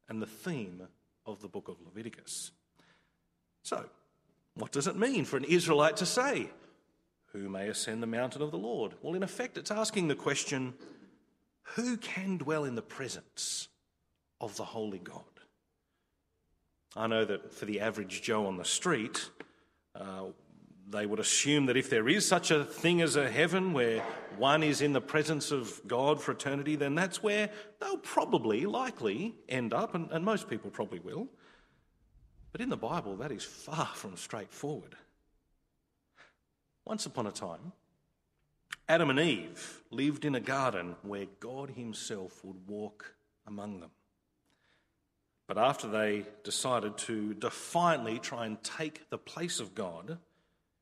and 0.09 0.23
the 0.23 0.26
theme 0.26 0.85
of 1.26 1.42
the 1.42 1.49
book 1.49 1.69
of 1.69 1.76
Leviticus. 1.85 2.50
So, 3.62 3.85
what 4.54 4.73
does 4.73 4.87
it 4.87 4.97
mean 4.97 5.26
for 5.26 5.37
an 5.37 5.45
Israelite 5.45 5.99
to 5.99 6.07
say, 6.07 6.49
Who 7.33 7.49
may 7.49 7.69
ascend 7.69 8.03
the 8.03 8.07
mountain 8.07 8.43
of 8.43 8.51
the 8.51 8.59
Lord? 8.59 8.95
Well, 9.01 9.15
in 9.15 9.23
effect, 9.23 9.57
it's 9.57 9.71
asking 9.71 10.09
the 10.09 10.15
question, 10.15 10.75
Who 11.77 11.97
can 11.97 12.37
dwell 12.37 12.65
in 12.65 12.75
the 12.75 12.83
presence 12.83 13.69
of 14.41 14.57
the 14.57 14.65
Holy 14.65 14.99
God? 14.99 15.25
I 16.95 17.07
know 17.07 17.25
that 17.25 17.55
for 17.55 17.65
the 17.65 17.81
average 17.81 18.21
Joe 18.21 18.47
on 18.47 18.59
the 18.59 18.67
street, 18.67 19.31
uh, 19.95 20.25
they 20.91 21.07
would 21.07 21.21
assume 21.21 21.67
that 21.67 21.77
if 21.77 21.89
there 21.89 22.07
is 22.07 22.27
such 22.29 22.51
a 22.51 22.65
thing 22.65 23.01
as 23.01 23.17
a 23.17 23.31
heaven 23.31 23.73
where 23.73 24.03
one 24.37 24.62
is 24.62 24.83
in 24.83 24.93
the 24.93 25.01
presence 25.01 25.51
of 25.51 25.81
God 25.87 26.21
for 26.21 26.33
eternity, 26.33 26.77
then 26.77 26.95
that's 26.95 27.23
where 27.23 27.49
they'll 27.81 27.97
probably, 27.97 28.67
likely 28.67 29.35
end 29.49 29.73
up, 29.73 29.95
and, 29.95 30.11
and 30.11 30.23
most 30.23 30.51
people 30.51 30.71
probably 30.71 30.99
will. 30.99 31.29
But 32.51 32.61
in 32.61 32.69
the 32.69 32.77
Bible, 32.77 33.17
that 33.17 33.33
is 33.33 33.43
far 33.43 33.87
from 33.87 34.17
straightforward. 34.19 34.95
Once 36.85 37.07
upon 37.07 37.27
a 37.27 37.33
time, 37.33 37.73
Adam 38.89 39.11
and 39.11 39.21
Eve 39.21 39.83
lived 39.91 40.25
in 40.25 40.35
a 40.35 40.41
garden 40.41 40.97
where 41.03 41.27
God 41.41 41.71
Himself 41.71 42.45
would 42.45 42.67
walk 42.67 43.15
among 43.47 43.81
them. 43.81 43.91
But 45.47 45.59
after 45.59 45.89
they 45.89 46.25
decided 46.45 46.97
to 46.99 47.35
defiantly 47.35 48.19
try 48.19 48.47
and 48.47 48.62
take 48.62 49.11
the 49.11 49.19
place 49.19 49.61
of 49.61 49.75
God, 49.75 50.19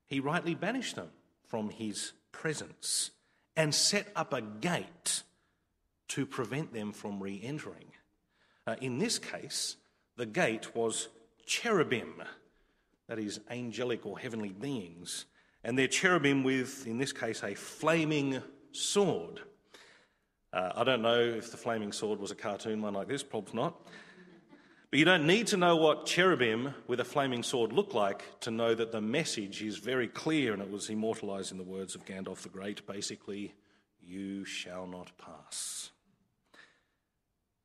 he 0.07 0.19
rightly 0.19 0.55
banished 0.55 0.95
them 0.95 1.09
from 1.47 1.69
his 1.69 2.13
presence 2.31 3.11
and 3.55 3.73
set 3.75 4.07
up 4.15 4.33
a 4.33 4.41
gate 4.41 5.23
to 6.09 6.25
prevent 6.25 6.73
them 6.73 6.93
from 6.93 7.21
re 7.21 7.39
entering. 7.43 7.91
Uh, 8.65 8.75
in 8.81 8.97
this 8.97 9.19
case, 9.19 9.77
the 10.15 10.25
gate 10.25 10.75
was 10.75 11.09
cherubim, 11.45 12.23
that 13.07 13.19
is, 13.19 13.39
angelic 13.49 14.05
or 14.05 14.19
heavenly 14.19 14.51
beings, 14.51 15.25
and 15.63 15.77
they're 15.77 15.87
cherubim 15.87 16.43
with, 16.43 16.87
in 16.87 16.97
this 16.97 17.13
case, 17.13 17.43
a 17.43 17.53
flaming 17.53 18.41
sword. 18.71 19.41
Uh, 20.53 20.71
I 20.75 20.83
don't 20.83 21.01
know 21.01 21.19
if 21.19 21.51
the 21.51 21.57
flaming 21.57 21.91
sword 21.91 22.19
was 22.19 22.31
a 22.31 22.35
cartoon 22.35 22.81
one 22.81 22.93
like 22.93 23.07
this, 23.07 23.23
probably 23.23 23.53
not. 23.53 23.75
But 24.89 24.99
you 24.99 25.05
don't 25.05 25.25
need 25.25 25.47
to 25.47 25.57
know 25.57 25.77
what 25.77 26.05
cherubim 26.05 26.73
with 26.87 26.99
a 26.99 27.05
flaming 27.05 27.43
sword 27.43 27.71
look 27.71 27.93
like 27.93 28.23
to 28.41 28.51
know 28.51 28.75
that 28.75 28.91
the 28.91 28.99
message 28.99 29.61
is 29.61 29.77
very 29.77 30.07
clear 30.07 30.51
and 30.51 30.61
it 30.61 30.69
was 30.69 30.89
immortalized 30.89 31.53
in 31.53 31.57
the 31.57 31.63
words 31.63 31.95
of 31.95 32.03
Gandalf 32.03 32.39
the 32.39 32.49
Great 32.49 32.85
basically, 32.85 33.53
you 34.01 34.43
shall 34.43 34.87
not 34.87 35.11
pass. 35.17 35.91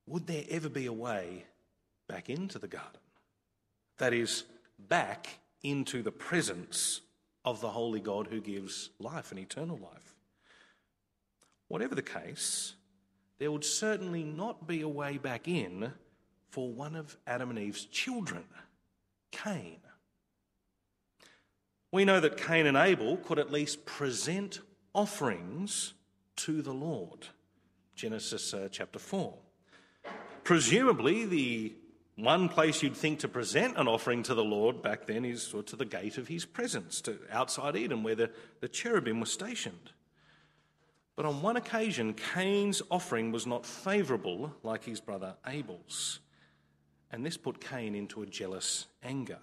Would 0.07 0.29
there 0.29 0.45
ever 0.49 0.69
be 0.69 0.87
a 0.87 0.93
way 0.93 1.47
back 2.09 2.31
into 2.31 2.61
the 2.61 2.69
garden? 2.69 3.01
That 3.99 4.13
is, 4.13 4.45
back 4.79 5.41
into 5.65 6.03
the 6.05 6.13
presence 6.13 7.01
of 7.47 7.61
the 7.61 7.71
holy 7.71 8.01
God 8.01 8.27
who 8.27 8.41
gives 8.41 8.91
life 8.99 9.31
and 9.31 9.39
eternal 9.39 9.79
life. 9.79 10.17
Whatever 11.69 11.95
the 11.95 12.03
case, 12.03 12.75
there 13.39 13.53
would 13.53 13.65
certainly 13.65 14.25
not 14.25 14.67
be 14.67 14.83
a 14.83 14.89
way 14.89 15.17
back 15.17 15.47
in 15.47 15.93
for 16.51 16.69
one 16.73 16.97
of 16.97 17.17
Adam 17.27 17.51
and 17.51 17.59
Eve's 17.59 17.85
children, 17.85 18.45
Cain. 19.31 19.79
We 21.93 22.05
know 22.05 22.19
that 22.19 22.37
Cain 22.37 22.67
and 22.67 22.77
Abel 22.77 23.17
could 23.17 23.39
at 23.39 23.53
least 23.53 23.87
present 23.87 24.61
offerings 24.93 25.95
to 26.37 26.63
the 26.63 26.73
Lord. 26.73 27.29
Genesis 27.95 28.53
uh, 28.53 28.69
chapter 28.71 28.99
4. 28.99 29.35
Presumably, 30.45 31.25
the 31.25 31.75
one 32.17 32.49
place 32.49 32.83
you'd 32.83 32.97
think 32.97 33.21
to 33.21 33.29
present 33.29 33.77
an 33.77 33.89
offering 33.89 34.23
to 34.25 34.35
the 34.35 34.45
Lord 34.45 34.83
back 34.83 35.07
then 35.07 35.25
is 35.25 35.55
to 35.67 35.77
the 35.77 35.85
gate 35.85 36.19
of 36.19 36.29
his 36.29 36.45
presence, 36.45 37.01
to 37.03 37.19
outside 37.31 37.77
Eden, 37.77 38.03
where 38.03 38.15
the, 38.15 38.31
the 38.61 38.69
cherubim 38.69 39.21
were 39.21 39.27
stationed. 39.27 39.93
But 41.15 41.27
on 41.27 41.43
one 41.43 41.57
occasion, 41.57 42.15
Cain's 42.35 42.83
offering 42.91 43.33
was 43.33 43.47
not 43.47 43.65
favourable 43.65 44.55
like 44.63 44.85
his 44.85 45.01
brother 45.01 45.37
Abel's 45.47 46.21
and 47.11 47.25
this 47.25 47.37
put 47.37 47.61
Cain 47.61 47.95
into 47.95 48.23
a 48.23 48.27
jealous 48.27 48.87
anger. 49.03 49.39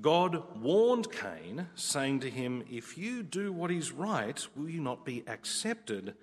God 0.00 0.60
warned 0.60 1.10
Cain, 1.10 1.68
saying 1.74 2.20
to 2.20 2.30
him, 2.30 2.64
If 2.70 2.98
you 2.98 3.22
do 3.22 3.52
what 3.52 3.70
is 3.70 3.92
right, 3.92 4.46
will 4.56 4.68
you 4.68 4.80
not 4.80 5.04
be 5.04 5.22
accepted? 5.26 6.14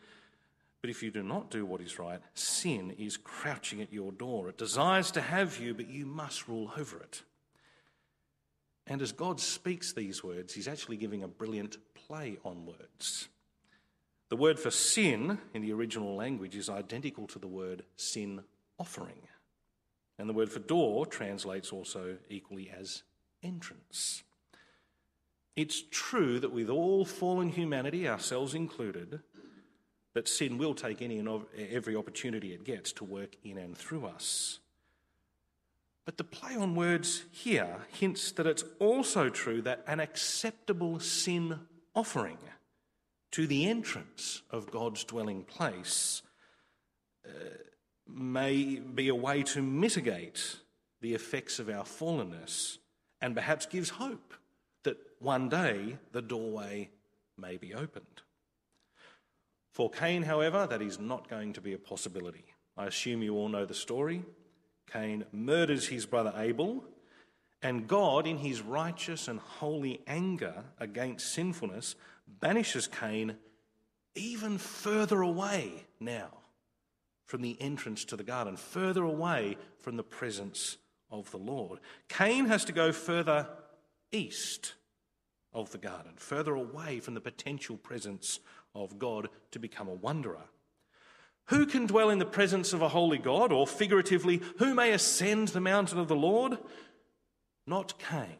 But 0.81 0.89
if 0.89 1.03
you 1.03 1.11
do 1.11 1.21
not 1.21 1.51
do 1.51 1.65
what 1.65 1.81
is 1.81 1.99
right, 1.99 2.19
sin 2.33 2.91
is 2.97 3.15
crouching 3.15 3.81
at 3.81 3.93
your 3.93 4.11
door. 4.11 4.49
It 4.49 4.57
desires 4.57 5.11
to 5.11 5.21
have 5.21 5.59
you, 5.59 5.73
but 5.75 5.89
you 5.89 6.05
must 6.07 6.47
rule 6.47 6.71
over 6.75 6.99
it. 6.99 7.21
And 8.87 9.01
as 9.01 9.11
God 9.11 9.39
speaks 9.39 9.93
these 9.93 10.23
words, 10.23 10.53
he's 10.53 10.67
actually 10.67 10.97
giving 10.97 11.23
a 11.23 11.27
brilliant 11.27 11.77
play 11.93 12.39
on 12.43 12.65
words. 12.65 13.29
The 14.29 14.35
word 14.35 14.59
for 14.59 14.71
sin 14.71 15.37
in 15.53 15.61
the 15.61 15.73
original 15.73 16.15
language 16.15 16.55
is 16.55 16.69
identical 16.69 17.27
to 17.27 17.39
the 17.39 17.47
word 17.47 17.83
sin 17.95 18.43
offering. 18.79 19.27
And 20.17 20.27
the 20.27 20.33
word 20.33 20.51
for 20.51 20.59
door 20.59 21.05
translates 21.05 21.71
also 21.71 22.17
equally 22.29 22.71
as 22.71 23.03
entrance. 23.43 24.23
It's 25.55 25.83
true 25.91 26.39
that 26.39 26.53
with 26.53 26.69
all 26.69 27.05
fallen 27.05 27.49
humanity, 27.49 28.07
ourselves 28.07 28.53
included, 28.55 29.19
that 30.13 30.27
sin 30.27 30.57
will 30.57 30.73
take 30.73 31.01
any 31.01 31.19
and 31.19 31.45
every 31.71 31.95
opportunity 31.95 32.53
it 32.53 32.63
gets 32.63 32.91
to 32.93 33.03
work 33.03 33.35
in 33.43 33.57
and 33.57 33.77
through 33.77 34.05
us. 34.05 34.59
But 36.05 36.17
the 36.17 36.23
play 36.23 36.55
on 36.55 36.75
words 36.75 37.23
here 37.31 37.77
hints 37.89 38.31
that 38.33 38.47
it's 38.47 38.65
also 38.79 39.29
true 39.29 39.61
that 39.61 39.83
an 39.87 39.99
acceptable 39.99 40.99
sin 40.99 41.59
offering 41.95 42.39
to 43.31 43.47
the 43.47 43.69
entrance 43.69 44.41
of 44.49 44.71
God's 44.71 45.03
dwelling 45.03 45.43
place 45.43 46.21
uh, 47.25 47.29
may 48.07 48.79
be 48.79 49.07
a 49.07 49.15
way 49.15 49.43
to 49.43 49.61
mitigate 49.61 50.57
the 51.01 51.13
effects 51.13 51.59
of 51.59 51.69
our 51.69 51.83
fallenness 51.83 52.77
and 53.21 53.35
perhaps 53.35 53.65
gives 53.65 53.91
hope 53.91 54.33
that 54.83 54.97
one 55.19 55.49
day 55.49 55.97
the 56.11 56.21
doorway 56.21 56.89
may 57.37 57.57
be 57.57 57.73
opened. 57.73 58.21
For 59.81 59.89
Cain, 59.89 60.21
however, 60.21 60.67
that 60.67 60.83
is 60.83 60.99
not 60.99 61.27
going 61.27 61.53
to 61.53 61.59
be 61.59 61.73
a 61.73 61.77
possibility. 61.79 62.45
I 62.77 62.85
assume 62.85 63.23
you 63.23 63.33
all 63.33 63.49
know 63.49 63.65
the 63.65 63.73
story. 63.73 64.23
Cain 64.93 65.25
murders 65.31 65.87
his 65.87 66.05
brother 66.05 66.31
Abel, 66.37 66.83
and 67.63 67.87
God, 67.87 68.27
in 68.27 68.37
his 68.37 68.61
righteous 68.61 69.27
and 69.27 69.39
holy 69.39 70.01
anger 70.05 70.65
against 70.79 71.33
sinfulness, 71.33 71.95
banishes 72.27 72.85
Cain 72.85 73.37
even 74.13 74.59
further 74.59 75.23
away 75.23 75.87
now 75.99 76.29
from 77.25 77.41
the 77.41 77.59
entrance 77.59 78.05
to 78.05 78.15
the 78.15 78.23
garden, 78.23 78.57
further 78.57 79.03
away 79.03 79.57
from 79.79 79.97
the 79.97 80.03
presence 80.03 80.77
of 81.09 81.31
the 81.31 81.37
Lord. 81.37 81.79
Cain 82.07 82.45
has 82.45 82.65
to 82.65 82.71
go 82.71 82.91
further 82.91 83.47
east 84.11 84.75
of 85.53 85.71
the 85.71 85.79
garden, 85.79 86.11
further 86.17 86.53
away 86.53 86.99
from 86.99 87.15
the 87.15 87.19
potential 87.19 87.77
presence 87.77 88.39
of 88.75 88.99
God 88.99 89.29
to 89.51 89.59
become 89.59 89.87
a 89.87 89.93
wanderer. 89.93 90.45
Who 91.45 91.65
can 91.65 91.85
dwell 91.85 92.09
in 92.09 92.19
the 92.19 92.25
presence 92.25 92.71
of 92.71 92.81
a 92.81 92.89
holy 92.89 93.17
God, 93.17 93.51
or 93.51 93.67
figuratively, 93.67 94.41
who 94.57 94.73
may 94.73 94.91
ascend 94.91 95.49
the 95.49 95.59
mountain 95.59 95.99
of 95.99 96.07
the 96.07 96.15
Lord? 96.15 96.57
Not 97.67 97.99
Cain. 97.99 98.37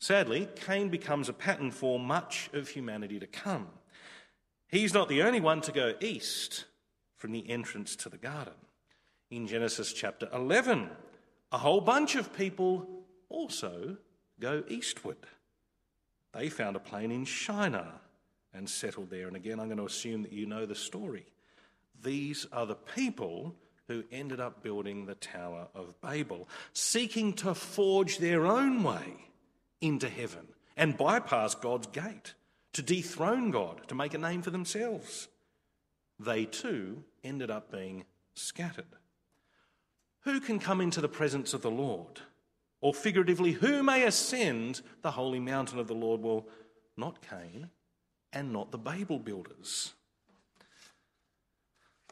Sadly, 0.00 0.48
Cain 0.54 0.90
becomes 0.90 1.28
a 1.28 1.32
pattern 1.32 1.70
for 1.70 1.98
much 1.98 2.50
of 2.52 2.68
humanity 2.68 3.18
to 3.18 3.26
come. 3.26 3.68
He's 4.68 4.94
not 4.94 5.08
the 5.08 5.22
only 5.22 5.40
one 5.40 5.60
to 5.62 5.72
go 5.72 5.94
east 6.00 6.66
from 7.16 7.32
the 7.32 7.48
entrance 7.50 7.96
to 7.96 8.08
the 8.08 8.18
garden. 8.18 8.54
In 9.30 9.46
Genesis 9.46 9.92
chapter 9.92 10.28
11, 10.32 10.88
a 11.52 11.58
whole 11.58 11.80
bunch 11.80 12.14
of 12.14 12.36
people 12.36 12.86
also 13.28 13.96
go 14.38 14.62
eastward. 14.68 15.16
They 16.32 16.48
found 16.48 16.76
a 16.76 16.80
plain 16.80 17.10
in 17.10 17.24
Shinar 17.24 18.00
and 18.58 18.68
settled 18.68 19.08
there. 19.08 19.28
And 19.28 19.36
again, 19.36 19.60
I'm 19.60 19.68
going 19.68 19.78
to 19.78 19.86
assume 19.86 20.22
that 20.22 20.32
you 20.32 20.44
know 20.44 20.66
the 20.66 20.74
story. 20.74 21.24
These 22.02 22.46
are 22.52 22.66
the 22.66 22.74
people 22.74 23.54
who 23.86 24.04
ended 24.12 24.40
up 24.40 24.62
building 24.62 25.06
the 25.06 25.14
Tower 25.14 25.68
of 25.74 25.98
Babel, 26.02 26.46
seeking 26.74 27.32
to 27.34 27.54
forge 27.54 28.18
their 28.18 28.46
own 28.46 28.82
way 28.82 29.30
into 29.80 30.08
heaven 30.08 30.48
and 30.76 30.98
bypass 30.98 31.54
God's 31.54 31.86
gate, 31.86 32.34
to 32.74 32.82
dethrone 32.82 33.50
God, 33.50 33.88
to 33.88 33.94
make 33.94 34.12
a 34.12 34.18
name 34.18 34.42
for 34.42 34.50
themselves. 34.50 35.28
They 36.20 36.44
too 36.44 37.04
ended 37.24 37.50
up 37.50 37.72
being 37.72 38.04
scattered. 38.34 38.84
Who 40.22 40.40
can 40.40 40.58
come 40.58 40.80
into 40.80 41.00
the 41.00 41.08
presence 41.08 41.54
of 41.54 41.62
the 41.62 41.70
Lord? 41.70 42.20
Or 42.80 42.92
figuratively, 42.92 43.52
who 43.52 43.82
may 43.82 44.04
ascend 44.04 44.82
the 45.02 45.12
holy 45.12 45.40
mountain 45.40 45.78
of 45.78 45.88
the 45.88 45.94
Lord? 45.94 46.20
Well, 46.20 46.46
not 46.96 47.22
Cain 47.22 47.70
and 48.32 48.52
not 48.52 48.70
the 48.70 48.78
Babel 48.78 49.18
builders. 49.18 49.94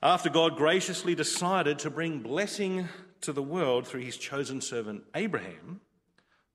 After 0.03 0.29
God 0.29 0.57
graciously 0.57 1.15
decided 1.15 1.79
to 1.81 1.91
bring 1.91 2.21
blessing 2.21 2.89
to 3.23 3.33
the 3.33 3.43
world 3.43 3.87
through 3.87 4.03
his 4.03 4.17
chosen 4.17 4.61
servant 4.61 5.05
Abraham, 5.15 5.81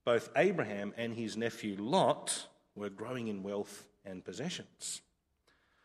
both 0.06 0.30
Abraham 0.36 0.94
and 0.98 1.16
his 1.16 1.36
nephew 1.36 1.76
Lot 1.80 2.48
were 2.76 2.90
growing 2.90 3.28
in 3.28 3.44
wealth 3.44 3.88
and 4.06 4.24
possessions. 4.24 5.02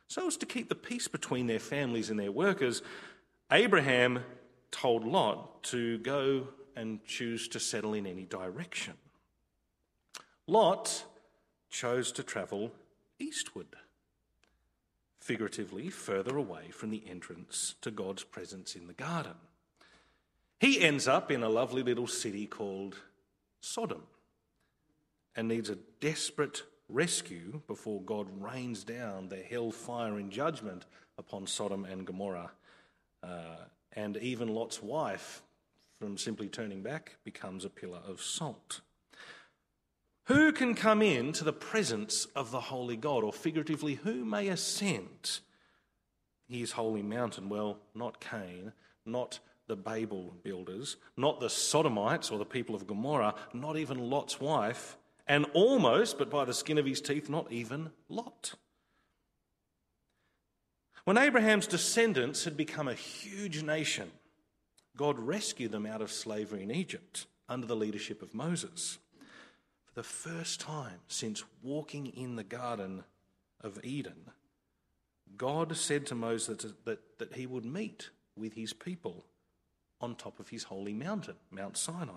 So 0.09 0.26
as 0.26 0.37
to 0.38 0.47
keep 0.47 0.68
the 0.68 0.75
peace 0.75 1.09
between 1.09 1.47
their 1.47 1.59
families 1.59 2.11
and 2.11 2.18
their 2.18 2.33
workers, 2.33 2.83
Abraham 3.50 4.21
told 4.71 5.04
Lot 5.04 5.62
to 5.64 5.99
go 5.99 6.49
and 6.76 7.04
choose 7.04 7.49
to 7.49 7.61
settle 7.61 7.95
in 7.95 8.06
any 8.06 8.25
direction. 8.25 8.95
Lot 10.47 11.04
chose 11.71 12.12
to 12.12 12.23
travel 12.23 12.71
eastward, 13.19 13.77
figuratively 15.19 15.91
further 15.91 16.37
away 16.37 16.71
from 16.71 16.91
the 16.91 17.03
entrance 17.09 17.75
to 17.81 17.91
God's 17.91 18.25
presence 18.25 18.77
in 18.77 18.87
the 18.87 18.93
garden. 18.93 19.35
He 20.59 20.81
ends 20.81 21.07
up 21.07 21.31
in 21.31 21.43
a 21.43 21.49
lovely 21.49 21.83
little 21.83 22.07
city 22.07 22.47
called 22.47 22.97
Sodom 23.61 24.05
and 25.35 25.49
needs 25.49 25.69
a 25.69 25.79
desperate 26.01 26.63
rescue 26.89 27.61
before 27.67 28.01
God 28.03 28.29
rains 28.41 28.85
down 28.85 29.29
the 29.29 29.37
hell 29.37 29.71
fire 29.71 30.19
in 30.19 30.31
judgment 30.31 30.87
upon 31.19 31.47
Sodom 31.47 31.85
and 31.85 32.07
Gomorrah. 32.07 32.53
Uh, 33.23 33.57
and 33.93 34.17
even 34.19 34.49
Lot's 34.49 34.83
wife, 34.83 35.43
from 35.99 36.17
simply 36.17 36.49
turning 36.49 36.83
back, 36.83 37.17
becomes 37.25 37.65
a 37.65 37.71
pillar 37.71 38.01
of 38.07 38.21
salt. 38.21 38.81
Who 40.26 40.52
can 40.52 40.75
come 40.75 41.02
in 41.02 41.33
to 41.35 41.45
the 41.45 41.52
presence 41.52 42.26
of 42.37 42.50
the 42.50 42.61
holy 42.61 42.97
God? 42.97 43.23
Or 43.23 43.33
figuratively, 43.33 43.95
who 43.95 44.25
may 44.25 44.49
ascend 44.49 45.40
his 46.49 46.73
holy 46.73 47.02
mountain? 47.02 47.49
Well, 47.49 47.78
not 47.95 48.21
Cain, 48.21 48.73
not 49.04 49.38
the 49.68 49.76
Babel 49.76 50.35
builders, 50.42 50.97
not 51.16 51.40
the 51.40 51.50
Sodomites 51.50 52.30
or 52.30 52.38
the 52.38 52.45
people 52.45 52.75
of 52.75 52.87
Gomorrah, 52.87 53.35
not 53.52 53.76
even 53.76 54.11
Lot's 54.11 54.40
wife, 54.40 54.97
and 55.28 55.47
almost, 55.54 56.18
but 56.18 56.30
by 56.30 56.45
the 56.45 56.54
skin 56.54 56.78
of 56.78 56.87
his 56.87 57.00
teeth, 57.00 57.28
not 57.28 57.50
even 57.50 57.90
Lot. 58.09 58.54
When 61.04 61.18
Abraham's 61.18 61.68
descendants 61.68 62.45
had 62.45 62.56
become 62.56 62.88
a 62.88 62.95
huge 62.95 63.62
nation, 63.62 64.11
God 64.97 65.18
rescued 65.21 65.71
them 65.71 65.87
out 65.87 66.02
of 66.02 66.11
slavery 66.11 66.64
in 66.64 66.73
Egypt 66.73 67.26
under 67.49 67.66
the 67.66 67.76
leadership 67.76 68.23
of 68.23 68.35
Moses. 68.35 68.99
The 69.97 70.03
first 70.03 70.61
time 70.61 71.00
since 71.09 71.43
walking 71.62 72.09
in 72.09 72.37
the 72.37 72.45
Garden 72.45 73.03
of 73.62 73.81
Eden, 73.83 74.31
God 75.38 75.75
said 75.75 76.05
to 76.07 76.15
Moses 76.15 76.59
that, 76.59 76.85
that, 76.85 77.19
that 77.19 77.33
he 77.33 77.47
would 77.47 77.65
meet 77.65 78.11
with 78.37 78.53
his 78.53 78.75
people 78.75 79.25
on 80.03 80.15
top 80.15 80.38
of 80.38 80.50
his 80.50 80.65
holy 80.65 80.93
mountain, 80.93 81.37
Mount 81.50 81.79
Sinai. 81.79 82.12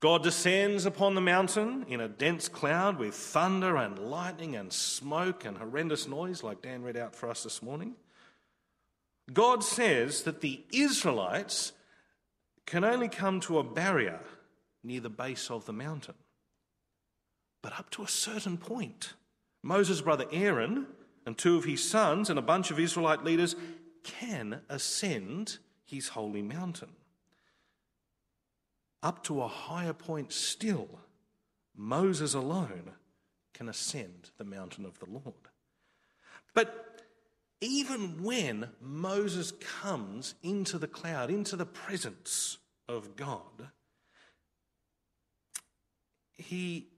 God 0.00 0.22
descends 0.22 0.84
upon 0.84 1.14
the 1.14 1.22
mountain 1.22 1.86
in 1.88 2.02
a 2.02 2.08
dense 2.08 2.50
cloud 2.50 2.98
with 2.98 3.14
thunder 3.14 3.78
and 3.78 3.98
lightning 3.98 4.56
and 4.56 4.70
smoke 4.70 5.46
and 5.46 5.56
horrendous 5.56 6.06
noise, 6.06 6.42
like 6.42 6.60
Dan 6.60 6.82
read 6.82 6.98
out 6.98 7.16
for 7.16 7.30
us 7.30 7.44
this 7.44 7.62
morning. 7.62 7.94
God 9.32 9.64
says 9.64 10.24
that 10.24 10.42
the 10.42 10.62
Israelites 10.70 11.72
can 12.66 12.84
only 12.84 13.08
come 13.08 13.40
to 13.40 13.58
a 13.58 13.64
barrier 13.64 14.20
near 14.84 15.00
the 15.00 15.08
base 15.08 15.50
of 15.50 15.64
the 15.64 15.72
mountain. 15.72 16.14
But 17.66 17.80
up 17.80 17.90
to 17.90 18.04
a 18.04 18.08
certain 18.08 18.58
point, 18.58 19.14
Moses' 19.60 20.00
brother 20.00 20.26
Aaron 20.30 20.86
and 21.26 21.36
two 21.36 21.56
of 21.56 21.64
his 21.64 21.82
sons 21.82 22.30
and 22.30 22.38
a 22.38 22.42
bunch 22.42 22.70
of 22.70 22.78
Israelite 22.78 23.24
leaders 23.24 23.56
can 24.04 24.60
ascend 24.68 25.58
his 25.84 26.06
holy 26.06 26.42
mountain. 26.42 26.90
Up 29.02 29.24
to 29.24 29.42
a 29.42 29.48
higher 29.48 29.92
point 29.92 30.32
still, 30.32 31.00
Moses 31.74 32.34
alone 32.34 32.92
can 33.52 33.68
ascend 33.68 34.30
the 34.38 34.44
mountain 34.44 34.84
of 34.84 35.00
the 35.00 35.10
Lord. 35.10 35.34
But 36.54 37.02
even 37.60 38.22
when 38.22 38.68
Moses 38.80 39.50
comes 39.80 40.36
into 40.44 40.78
the 40.78 40.86
cloud, 40.86 41.30
into 41.30 41.56
the 41.56 41.66
presence 41.66 42.58
of 42.88 43.16
God, 43.16 43.70
he 46.36 46.90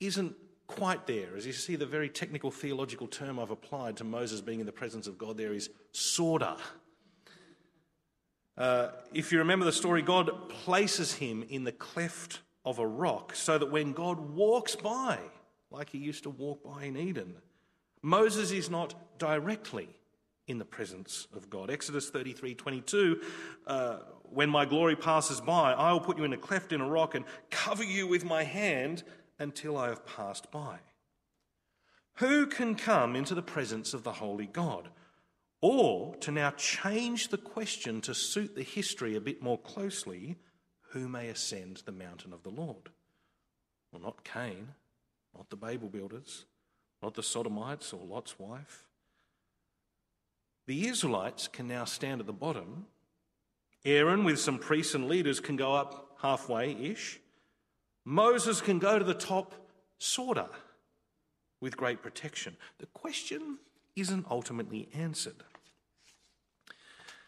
isn't 0.00 0.34
quite 0.66 1.06
there. 1.06 1.36
As 1.36 1.46
you 1.46 1.52
see, 1.52 1.76
the 1.76 1.86
very 1.86 2.08
technical 2.08 2.50
theological 2.50 3.06
term 3.06 3.38
I've 3.38 3.50
applied 3.50 3.96
to 3.98 4.04
Moses 4.04 4.40
being 4.40 4.60
in 4.60 4.66
the 4.66 4.72
presence 4.72 5.06
of 5.06 5.18
God 5.18 5.36
there 5.36 5.52
is 5.52 5.70
sorta. 5.92 6.56
Uh, 8.56 8.88
if 9.12 9.32
you 9.32 9.38
remember 9.38 9.64
the 9.64 9.72
story, 9.72 10.00
God 10.00 10.48
places 10.48 11.14
him 11.14 11.44
in 11.48 11.64
the 11.64 11.72
cleft 11.72 12.40
of 12.64 12.78
a 12.78 12.86
rock 12.86 13.34
so 13.34 13.58
that 13.58 13.70
when 13.70 13.92
God 13.92 14.18
walks 14.18 14.76
by, 14.76 15.18
like 15.70 15.90
he 15.90 15.98
used 15.98 16.22
to 16.22 16.30
walk 16.30 16.62
by 16.64 16.84
in 16.84 16.96
Eden, 16.96 17.34
Moses 18.02 18.52
is 18.52 18.70
not 18.70 19.18
directly 19.18 19.88
in 20.46 20.58
the 20.58 20.64
presence 20.64 21.26
of 21.34 21.48
God. 21.50 21.70
Exodus 21.70 22.10
33 22.10 22.54
22, 22.54 23.20
uh, 23.66 23.98
when 24.22 24.48
my 24.50 24.64
glory 24.64 24.94
passes 24.94 25.40
by, 25.40 25.72
I 25.72 25.92
will 25.92 26.00
put 26.00 26.18
you 26.18 26.24
in 26.24 26.32
a 26.32 26.36
cleft 26.36 26.72
in 26.72 26.80
a 26.80 26.88
rock 26.88 27.14
and 27.14 27.24
cover 27.50 27.82
you 27.82 28.06
with 28.06 28.24
my 28.24 28.42
hand 28.42 29.02
until 29.38 29.76
I 29.76 29.88
have 29.88 30.06
passed 30.06 30.50
by. 30.50 30.78
Who 32.18 32.46
can 32.46 32.76
come 32.76 33.16
into 33.16 33.34
the 33.34 33.42
presence 33.42 33.92
of 33.92 34.04
the 34.04 34.12
holy 34.12 34.46
God? 34.46 34.88
Or 35.60 36.14
to 36.16 36.30
now 36.30 36.50
change 36.50 37.28
the 37.28 37.38
question 37.38 38.00
to 38.02 38.14
suit 38.14 38.54
the 38.54 38.62
history 38.62 39.16
a 39.16 39.20
bit 39.20 39.42
more 39.42 39.58
closely 39.58 40.36
who 40.90 41.08
may 41.08 41.28
ascend 41.28 41.82
the 41.84 41.92
mountain 41.92 42.32
of 42.32 42.42
the 42.42 42.50
Lord? 42.50 42.90
Well, 43.90 44.02
not 44.02 44.24
Cain, 44.24 44.68
not 45.34 45.50
the 45.50 45.56
Babel 45.56 45.88
builders, 45.88 46.44
not 47.02 47.14
the 47.14 47.22
Sodomites 47.22 47.92
or 47.92 48.04
Lot's 48.04 48.38
wife. 48.38 48.84
The 50.66 50.86
Israelites 50.86 51.48
can 51.48 51.66
now 51.66 51.84
stand 51.84 52.20
at 52.20 52.26
the 52.26 52.32
bottom. 52.32 52.86
Aaron, 53.84 54.24
with 54.24 54.38
some 54.38 54.58
priests 54.58 54.94
and 54.94 55.08
leaders, 55.08 55.40
can 55.40 55.56
go 55.56 55.74
up 55.74 56.16
halfway 56.22 56.72
ish. 56.72 57.20
Moses 58.04 58.60
can 58.60 58.78
go 58.78 58.98
to 58.98 59.04
the 59.04 59.14
top, 59.14 59.54
sorta, 59.98 60.48
with 61.60 61.76
great 61.76 62.02
protection. 62.02 62.56
The 62.78 62.86
question 62.86 63.58
isn't 63.96 64.26
ultimately 64.30 64.88
answered. 64.92 65.42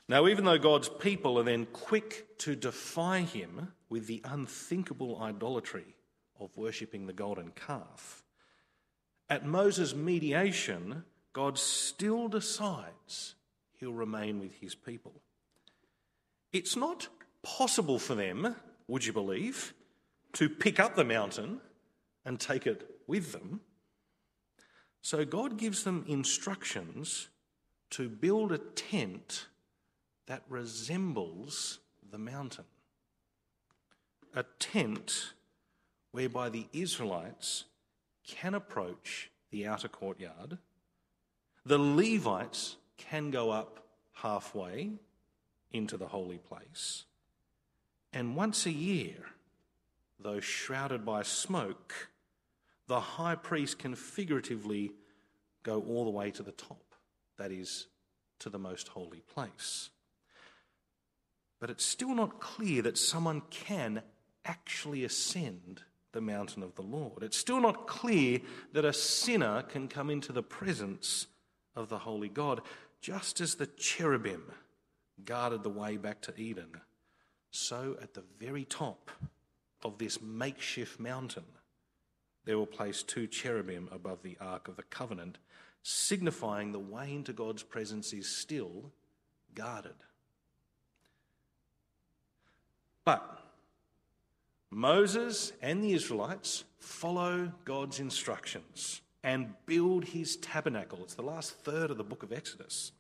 Now, 0.09 0.29
even 0.29 0.45
though 0.45 0.59
God's 0.59 0.89
people 0.89 1.39
are 1.39 1.43
then 1.43 1.67
quick 1.67 2.39
to 2.39 2.55
defy 2.55 3.21
him 3.21 3.73
with 3.89 4.07
the 4.07 4.21
unthinkable 4.25 5.21
idolatry 5.21 5.97
of 6.39 6.57
worshipping 6.57 7.07
the 7.07 7.13
golden 7.13 7.51
calf, 7.51 8.23
at 9.29 9.45
Moses' 9.45 9.95
mediation, 9.95 11.05
God 11.33 11.59
still 11.59 12.29
decides 12.29 13.35
he'll 13.81 13.93
remain 13.93 14.39
with 14.39 14.55
his 14.61 14.75
people. 14.75 15.21
It's 16.53 16.77
not 16.77 17.09
possible 17.43 17.99
for 17.99 18.15
them, 18.15 18.55
would 18.87 19.05
you 19.05 19.13
believe, 19.13 19.75
to 20.37 20.51
pick 20.51 20.79
up 20.79 20.97
the 20.97 21.05
mountain 21.05 21.63
and 22.27 22.39
take 22.39 22.67
it 22.67 22.87
with 23.07 23.33
them. 23.33 23.63
So 25.01 25.25
God 25.25 25.57
gives 25.57 25.83
them 25.83 26.05
instructions 26.07 27.29
to 27.91 28.11
build 28.11 28.53
a 28.53 28.59
tent 28.59 29.47
that 30.27 30.43
resembles 30.51 31.79
the 32.11 32.19
mountain. 32.19 32.67
A 34.35 34.45
tent 34.59 35.33
whereby 36.11 36.51
the 36.51 36.67
Israelites 36.75 37.65
can 38.27 38.53
approach 38.53 39.31
the 39.51 39.67
outer 39.67 39.89
courtyard, 39.89 40.59
the 41.65 41.79
Levites 41.79 42.77
can 42.99 43.31
go 43.31 43.51
up 43.51 43.87
halfway 44.13 44.91
into 45.73 45.97
the 45.97 46.09
holy 46.09 46.39
place, 46.39 47.05
and 48.13 48.37
once 48.37 48.67
a 48.67 48.71
year, 48.71 49.25
though 50.19 50.41
shrouded 50.41 51.05
by 51.05 51.23
smoke, 51.23 52.11
the 52.87 53.01
high 53.01 53.35
priest 53.35 53.79
can 53.79 53.95
figuratively 53.95 54.93
go 55.63 55.83
all 55.83 56.05
the 56.05 56.11
way 56.11 56.31
to 56.31 56.43
the 56.43 56.53
top, 56.53 56.95
that 57.39 57.51
is, 57.51 57.89
to 58.39 58.51
the 58.51 58.59
most 58.59 58.89
holy 58.89 59.21
place. 59.21 59.91
But 61.61 61.71
it's 61.71 61.85
still 61.85 62.15
not 62.15 62.41
clear 62.41 62.83
that 62.83 62.99
someone 62.99 63.43
can 63.51 64.03
actually 64.45 65.05
ascend 65.05 65.83
the 66.13 66.21
mountain 66.21 66.63
of 66.63 66.75
the 66.75 66.83
Lord. 66.83 67.23
It's 67.23 67.37
still 67.37 67.61
not 67.61 67.87
clear 67.87 68.41
that 68.73 68.85
a 68.85 68.93
sinner 68.93 69.63
can 69.63 69.89
come 69.89 70.09
into 70.11 70.33
the 70.33 70.43
presence 70.43 71.27
of 71.75 71.89
the 71.89 71.99
holy 71.99 72.29
God, 72.29 72.63
just 73.01 73.41
as 73.41 73.55
the 73.55 73.67
cherubim 73.67 74.43
guarded 75.25 75.63
the 75.63 75.71
way 75.71 75.97
back 75.97 76.21
to 76.23 76.41
Eden. 76.41 76.81
So, 77.51 77.97
at 78.03 78.15
the 78.15 78.25
very 78.39 78.65
top 78.65 79.11
of 79.83 79.99
this 79.99 80.21
makeshift 80.21 80.99
mountain, 80.99 81.45
there 82.45 82.59
will 82.59 82.67
place 82.67 83.03
two 83.03 83.27
cherubim 83.27 83.89
above 83.93 84.23
the 84.23 84.37
Ark 84.41 84.69
of 84.69 84.77
the 84.77 84.83
Covenant, 84.85 85.39
signifying 85.83 86.73
the 86.73 86.79
way 86.79 87.13
into 87.13 87.33
God's 87.33 87.63
presence 87.63 88.13
is 88.13 88.29
still 88.29 88.91
guarded. 89.55 89.95
But 93.05 93.41
Moses 94.71 95.53
and 95.63 95.83
the 95.83 95.93
Israelites 95.93 96.65
follow 96.79 97.53
God's 97.65 98.01
instructions 98.01 99.01
and 99.23 99.55
build 99.67 100.05
his 100.05 100.37
tabernacle. 100.37 101.01
It's 101.03 101.15
the 101.15 101.23
last 101.23 101.53
third 101.61 101.91
of 101.91 101.99
the 101.99 102.05
book 102.05 102.23
of 102.23 102.33
Exodus. 102.33 102.93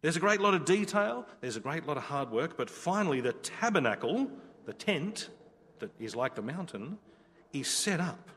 There's 0.00 0.16
a 0.16 0.20
great 0.20 0.40
lot 0.40 0.54
of 0.54 0.64
detail, 0.64 1.26
there's 1.40 1.56
a 1.56 1.60
great 1.60 1.86
lot 1.86 1.96
of 1.96 2.02
hard 2.02 2.30
work, 2.30 2.56
but 2.56 2.68
finally, 2.68 3.20
the 3.20 3.32
tabernacle, 3.32 4.30
the 4.66 4.72
tent 4.72 5.28
that 5.82 5.90
is 6.00 6.16
like 6.16 6.34
the 6.34 6.42
mountain, 6.42 6.98
is 7.52 7.68
set 7.68 8.00
up. 8.00 8.30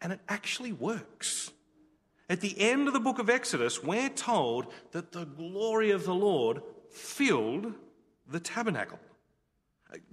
And 0.00 0.12
it 0.12 0.20
actually 0.28 0.72
works. 0.72 1.50
At 2.28 2.40
the 2.40 2.58
end 2.60 2.86
of 2.86 2.94
the 2.94 3.00
book 3.00 3.18
of 3.18 3.28
Exodus, 3.28 3.82
we're 3.82 4.08
told 4.08 4.72
that 4.92 5.10
the 5.12 5.24
glory 5.24 5.90
of 5.90 6.04
the 6.04 6.14
Lord 6.14 6.62
filled 6.90 7.74
the 8.28 8.40
tabernacle. 8.40 9.00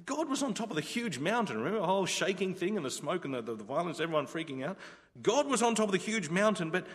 God 0.05 0.27
was 0.27 0.41
on 0.41 0.55
top 0.55 0.71
of 0.71 0.75
the 0.75 0.81
huge 0.81 1.19
mountain. 1.19 1.57
Remember 1.57 1.79
the 1.79 1.86
whole 1.86 2.07
shaking 2.07 2.55
thing 2.55 2.77
and 2.77 2.86
the 2.86 2.89
smoke 2.89 3.25
and 3.25 3.33
the, 3.33 3.41
the, 3.43 3.53
the, 3.55 3.63
violence, 3.63 3.99
everyone 3.99 4.25
freaking 4.25 4.65
out? 4.65 4.77
God 5.21 5.47
was 5.47 5.62
on 5.62 5.75
top 5.75 5.86
of 5.86 5.91
the 5.91 5.99
huge 5.99 6.29
mountain, 6.29 6.71
but 6.71 6.88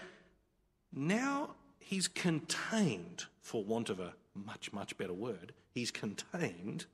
now 0.92 1.54
he's 1.78 2.08
contained, 2.08 3.26
for 3.40 3.62
want 3.62 3.88
of 3.88 4.00
a 4.00 4.14
much, 4.34 4.72
much 4.72 4.98
better 4.98 5.12
word, 5.12 5.52
he's 5.72 5.90
contained 5.90 6.86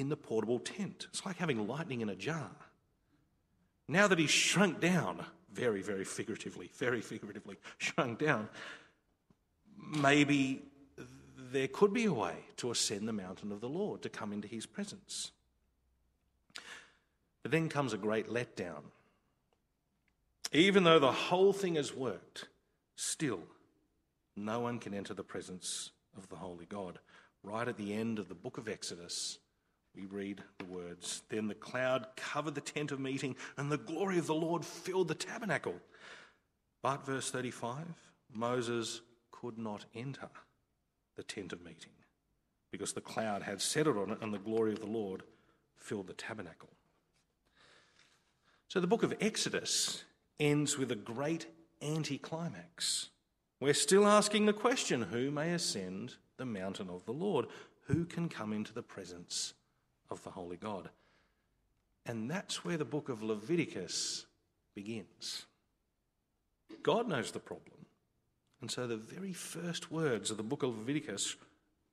in 0.00 0.08
the 0.08 0.16
portable 0.16 0.58
tent. 0.58 1.06
It's 1.10 1.24
like 1.26 1.36
having 1.36 1.68
lightning 1.68 2.00
in 2.00 2.08
a 2.08 2.16
jar. 2.16 2.50
Now 3.86 4.08
that 4.08 4.18
he's 4.18 4.30
shrunk 4.30 4.80
down, 4.80 5.24
very, 5.52 5.82
very 5.82 6.04
figuratively, 6.04 6.70
very 6.74 7.00
figuratively 7.00 7.56
shrunk 7.78 8.18
down, 8.18 8.48
maybe 9.76 10.62
there 11.52 11.68
could 11.68 11.92
be 11.92 12.06
a 12.06 12.12
way 12.12 12.36
to 12.56 12.70
ascend 12.70 13.06
the 13.06 13.12
mountain 13.12 13.52
of 13.52 13.60
the 13.60 13.68
Lord, 13.68 14.02
to 14.02 14.08
come 14.08 14.32
into 14.32 14.48
his 14.48 14.66
presence. 14.66 15.32
But 17.42 17.52
then 17.52 17.68
comes 17.68 17.92
a 17.92 17.98
great 17.98 18.28
letdown. 18.28 18.82
Even 20.52 20.84
though 20.84 20.98
the 20.98 21.12
whole 21.12 21.52
thing 21.52 21.74
has 21.76 21.94
worked, 21.94 22.46
still 22.96 23.40
no 24.36 24.60
one 24.60 24.78
can 24.78 24.94
enter 24.94 25.14
the 25.14 25.24
presence 25.24 25.90
of 26.16 26.28
the 26.28 26.36
Holy 26.36 26.66
God. 26.66 26.98
Right 27.42 27.66
at 27.66 27.76
the 27.76 27.94
end 27.94 28.18
of 28.18 28.28
the 28.28 28.34
book 28.34 28.58
of 28.58 28.68
Exodus, 28.68 29.38
we 29.94 30.06
read 30.06 30.42
the 30.58 30.64
words 30.64 31.22
Then 31.28 31.48
the 31.48 31.54
cloud 31.54 32.06
covered 32.16 32.54
the 32.54 32.60
tent 32.60 32.92
of 32.92 33.00
meeting, 33.00 33.36
and 33.56 33.70
the 33.70 33.78
glory 33.78 34.18
of 34.18 34.26
the 34.26 34.34
Lord 34.34 34.64
filled 34.64 35.08
the 35.08 35.14
tabernacle. 35.14 35.74
But, 36.82 37.04
verse 37.04 37.30
35, 37.30 37.84
Moses 38.32 39.00
could 39.30 39.58
not 39.58 39.84
enter 39.94 40.30
the 41.16 41.22
tent 41.22 41.52
of 41.52 41.62
meeting, 41.62 41.92
because 42.70 42.92
the 42.92 43.00
cloud 43.00 43.42
had 43.42 43.60
settled 43.60 43.96
on 43.96 44.10
it 44.10 44.18
and 44.22 44.32
the 44.32 44.38
glory 44.38 44.72
of 44.72 44.80
the 44.80 44.86
Lord 44.86 45.22
filled 45.76 46.06
the 46.06 46.14
tabernacle. 46.14 46.70
So 48.68 48.80
the 48.80 48.86
book 48.86 49.02
of 49.02 49.14
Exodus 49.20 50.04
ends 50.38 50.78
with 50.78 50.92
a 50.92 50.96
great 50.96 51.46
anticlimax. 51.82 53.10
We're 53.60 53.74
still 53.74 54.06
asking 54.06 54.46
the 54.46 54.52
question 54.52 55.02
who 55.02 55.30
may 55.30 55.52
ascend 55.52 56.14
the 56.36 56.46
mountain 56.46 56.88
of 56.88 57.04
the 57.04 57.12
Lord? 57.12 57.46
Who 57.88 58.04
can 58.04 58.28
come 58.28 58.52
into 58.52 58.72
the 58.72 58.82
presence 58.82 59.54
of 60.10 60.22
the 60.24 60.30
Holy 60.30 60.56
God? 60.56 60.90
And 62.06 62.30
that's 62.30 62.64
where 62.64 62.76
the 62.76 62.84
book 62.84 63.08
of 63.08 63.22
Leviticus 63.22 64.26
begins. 64.74 65.46
God 66.82 67.08
knows 67.08 67.30
the 67.30 67.38
problem. 67.38 67.86
And 68.60 68.70
so 68.70 68.86
the 68.86 68.96
very 68.96 69.32
first 69.32 69.90
words 69.90 70.30
of 70.30 70.36
the 70.36 70.42
book 70.42 70.62
of 70.62 70.76
Leviticus, 70.76 71.36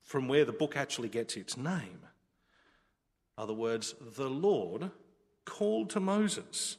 from 0.02 0.28
where 0.28 0.44
the 0.44 0.52
book 0.52 0.76
actually 0.76 1.08
gets 1.08 1.36
its 1.36 1.56
name, 1.56 2.00
are 3.36 3.46
the 3.46 3.54
words, 3.54 3.94
The 4.16 4.28
Lord 4.28 4.90
called 5.44 5.90
to 5.90 6.00
Moses 6.00 6.76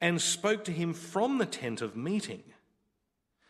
and 0.00 0.20
spoke 0.20 0.64
to 0.64 0.72
him 0.72 0.92
from 0.92 1.38
the 1.38 1.46
tent 1.46 1.80
of 1.80 1.96
meeting. 1.96 2.42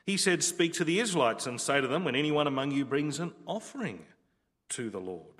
He 0.04 0.16
said, 0.16 0.42
Speak 0.42 0.74
to 0.74 0.84
the 0.84 1.00
Israelites 1.00 1.46
and 1.46 1.60
say 1.60 1.80
to 1.80 1.86
them, 1.86 2.04
When 2.04 2.16
anyone 2.16 2.46
among 2.46 2.72
you 2.72 2.84
brings 2.84 3.20
an 3.20 3.32
offering 3.46 4.04
to 4.70 4.90
the 4.90 5.00
Lord, 5.00 5.31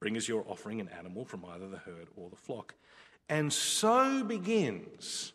bring 0.00 0.16
as 0.16 0.28
your 0.28 0.44
offering 0.48 0.80
an 0.80 0.88
animal 0.88 1.24
from 1.24 1.44
either 1.44 1.68
the 1.68 1.78
herd 1.78 2.08
or 2.16 2.30
the 2.30 2.36
flock. 2.36 2.74
And 3.28 3.52
so 3.52 4.22
begins 4.24 5.32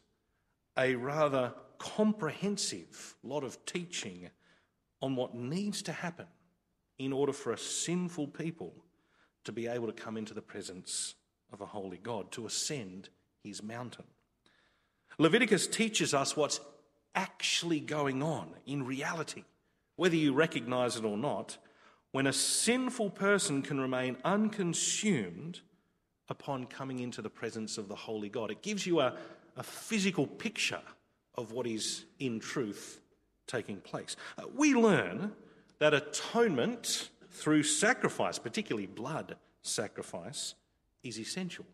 a 0.78 0.96
rather 0.96 1.54
comprehensive 1.78 3.16
lot 3.24 3.44
of 3.44 3.64
teaching 3.66 4.30
on 5.02 5.16
what 5.16 5.36
needs 5.36 5.82
to 5.84 5.92
happen 5.92 6.28
in 6.98 7.12
order 7.12 7.34
for 7.34 7.52
a 7.52 7.58
sinful 7.58 8.28
people 8.28 8.74
to 9.44 9.52
be 9.52 9.68
able 9.68 9.88
to 9.88 9.94
come 9.94 10.18
into 10.18 10.34
the 10.34 10.42
presence 10.42 11.16
of 11.52 11.62
a 11.62 11.66
holy 11.66 11.98
God, 11.98 12.32
to 12.32 12.46
ascend 12.46 13.10
his 13.44 13.62
mountain. 13.62 14.06
Leviticus 15.20 15.68
teaches 15.68 16.14
us 16.14 16.36
what's 16.36 16.60
actually 17.14 17.80
going 17.80 18.24
on 18.24 18.50
in 18.66 18.86
reality, 18.86 19.44
whether 19.98 20.16
you 20.16 20.34
recognize 20.34 20.96
it 20.96 21.06
or 21.06 21.18
not, 21.18 21.58
when 22.14 22.28
a 22.28 22.34
sinful 22.34 23.10
person 23.10 23.64
can 23.64 23.82
remain 23.82 24.16
unconsumed 24.24 25.60
upon 26.30 26.68
coming 26.68 27.00
into 27.00 27.24
the 27.24 27.30
presence 27.30 27.78
of 27.78 27.88
the 27.88 27.96
holy 27.96 28.30
God. 28.30 28.52
It 28.52 28.62
gives 28.62 28.86
you 28.86 29.02
a, 29.02 29.16
a 29.58 29.64
physical 29.64 30.28
picture 30.28 30.82
of 31.36 31.52
what 31.52 31.66
is 31.66 32.06
in 32.20 32.40
truth 32.40 33.02
taking 33.48 33.78
place. 33.78 34.16
Uh, 34.38 34.44
we 34.56 34.76
learn 34.76 35.32
that 35.80 35.96
atonement 35.96 37.10
through 37.32 37.64
sacrifice, 37.64 38.38
particularly 38.38 38.86
blood 38.86 39.36
sacrifice, 39.64 40.54
is 41.02 41.20
essential. 41.20 41.66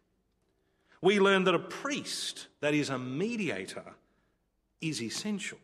We 1.02 1.20
learn 1.20 1.44
that 1.44 1.56
a 1.56 1.60
priest, 1.60 2.48
that 2.62 2.74
is 2.74 2.90
a 2.90 2.98
mediator, 2.98 3.84
is 4.80 5.02
essential. 5.02 5.60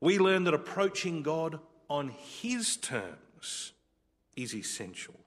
We 0.00 0.18
learn 0.18 0.44
that 0.44 0.54
approaching 0.54 1.22
God 1.22 1.60
on 1.90 2.08
His 2.08 2.78
terms 2.78 3.18
is 4.36 4.54
essential. 4.54 5.18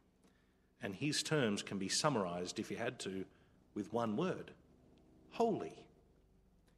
And 0.81 0.95
His 0.95 1.21
terms 1.23 1.61
can 1.61 1.77
be 1.77 1.89
summarized, 1.89 2.59
if 2.59 2.71
you 2.71 2.77
had 2.77 2.99
to, 2.99 3.25
with 3.75 3.93
one 3.93 4.15
word 4.15 4.51
holy. 5.31 5.73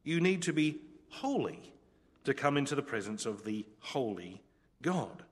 You 0.04 0.20
need 0.20 0.42
to 0.42 0.52
be 0.52 0.78
holy 1.08 1.72
to 2.24 2.34
come 2.34 2.56
into 2.56 2.74
the 2.74 2.82
presence 2.82 3.26
of 3.26 3.44
the 3.44 3.66
holy 3.80 4.42
God. 4.80 5.22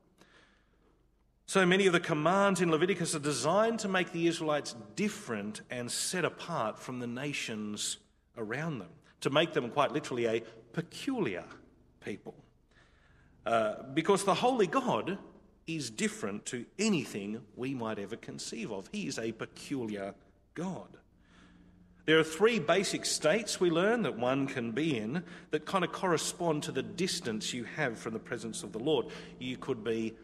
So 1.46 1.66
many 1.66 1.86
of 1.86 1.92
the 1.92 2.00
commands 2.00 2.60
in 2.60 2.70
Leviticus 2.70 3.14
are 3.14 3.20
designed 3.20 3.78
to 3.80 3.88
make 3.88 4.12
the 4.12 4.26
Israelites 4.26 4.74
different 4.96 5.60
and 5.70 5.90
set 5.90 6.24
apart 6.24 6.78
from 6.78 6.98
the 6.98 7.06
nations 7.06 7.98
around 8.36 8.78
them, 8.78 8.88
to 9.20 9.30
make 9.30 9.52
them 9.52 9.70
quite 9.70 9.92
literally 9.92 10.26
a 10.26 10.42
peculiar 10.72 11.44
people. 12.04 12.34
Uh, 13.44 13.74
because 13.92 14.24
the 14.24 14.34
holy 14.34 14.66
God 14.66 15.18
is 15.66 15.90
different 15.90 16.46
to 16.46 16.64
anything 16.78 17.40
we 17.56 17.74
might 17.74 17.98
ever 17.98 18.16
conceive 18.16 18.72
of. 18.72 18.88
He 18.92 19.06
is 19.06 19.18
a 19.18 19.32
peculiar 19.32 20.14
God. 20.54 20.88
There 22.04 22.18
are 22.18 22.24
three 22.24 22.58
basic 22.58 23.04
states 23.04 23.60
we 23.60 23.70
learn 23.70 24.02
that 24.02 24.18
one 24.18 24.48
can 24.48 24.72
be 24.72 24.98
in 24.98 25.22
that 25.50 25.66
kind 25.66 25.84
of 25.84 25.92
correspond 25.92 26.64
to 26.64 26.72
the 26.72 26.82
distance 26.82 27.54
you 27.54 27.62
have 27.64 27.96
from 27.96 28.12
the 28.12 28.18
presence 28.18 28.64
of 28.64 28.72
the 28.72 28.80
Lord. 28.80 29.06
You 29.38 29.56
could 29.56 29.84
be 29.84 30.14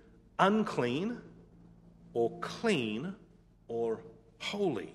unclean, 0.40 1.20
or 2.14 2.32
clean, 2.40 3.14
or 3.68 4.00
holy. 4.38 4.92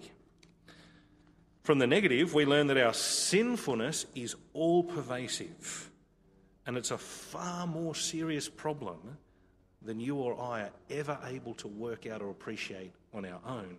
From 1.64 1.80
the 1.80 1.88
negative, 1.88 2.34
we 2.34 2.46
learn 2.46 2.68
that 2.68 2.78
our 2.78 2.94
sinfulness 2.94 4.06
is 4.14 4.36
all 4.54 4.84
pervasive, 4.84 5.90
and 6.66 6.76
it's 6.76 6.92
a 6.92 6.98
far 6.98 7.66
more 7.66 7.96
serious 7.96 8.50
problem 8.50 9.18
than 9.86 10.00
you 10.00 10.16
or 10.16 10.40
I 10.40 10.62
are 10.62 10.72
ever 10.90 11.18
able 11.26 11.54
to 11.56 11.68
work 11.68 12.06
out 12.06 12.22
or 12.22 12.30
appreciate 12.30 12.94
on 13.14 13.26
our 13.26 13.40
own. 13.46 13.78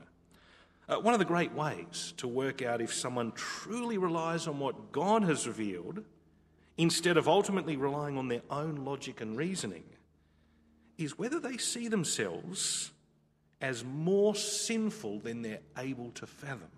Uh, 0.88 0.96
one 0.96 1.14
of 1.14 1.18
the 1.18 1.24
great 1.24 1.52
ways 1.52 2.12
to 2.18 2.28
work 2.28 2.60
out 2.60 2.82
if 2.82 2.92
someone 2.92 3.32
truly 3.32 3.96
relies 3.96 4.46
on 4.46 4.58
what 4.58 4.92
God 4.92 5.22
has 5.24 5.46
revealed 5.46 6.04
instead 6.76 7.16
of 7.16 7.28
ultimately 7.28 7.76
relying 7.76 8.18
on 8.18 8.28
their 8.28 8.42
own 8.50 8.84
logic 8.84 9.20
and 9.20 9.36
reasoning, 9.36 9.84
is 10.98 11.18
whether 11.18 11.40
they 11.40 11.56
see 11.56 11.88
themselves 11.88 12.92
as 13.60 13.84
more 13.84 14.34
sinful 14.34 15.20
than 15.20 15.42
they're 15.42 15.60
able 15.78 16.10
to 16.10 16.26
fathom. 16.26 16.68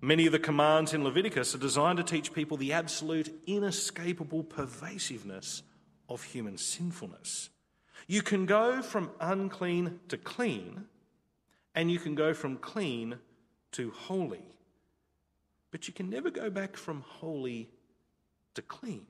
Many 0.00 0.26
of 0.26 0.32
the 0.32 0.38
commands 0.38 0.92
in 0.92 1.04
Leviticus 1.04 1.54
are 1.54 1.58
designed 1.58 1.98
to 1.98 2.04
teach 2.04 2.32
people 2.32 2.56
the 2.56 2.72
absolute, 2.72 3.32
inescapable 3.46 4.42
pervasiveness 4.42 5.62
of 6.08 6.22
human 6.22 6.58
sinfulness. 6.58 7.50
You 8.06 8.22
can 8.22 8.46
go 8.46 8.82
from 8.82 9.10
unclean 9.20 10.00
to 10.08 10.16
clean, 10.16 10.84
and 11.74 11.90
you 11.90 11.98
can 11.98 12.14
go 12.14 12.34
from 12.34 12.56
clean 12.56 13.16
to 13.72 13.90
holy. 13.90 14.44
But 15.70 15.88
you 15.88 15.94
can 15.94 16.10
never 16.10 16.30
go 16.30 16.50
back 16.50 16.76
from 16.76 17.02
holy 17.02 17.70
to 18.54 18.62
clean. 18.62 19.06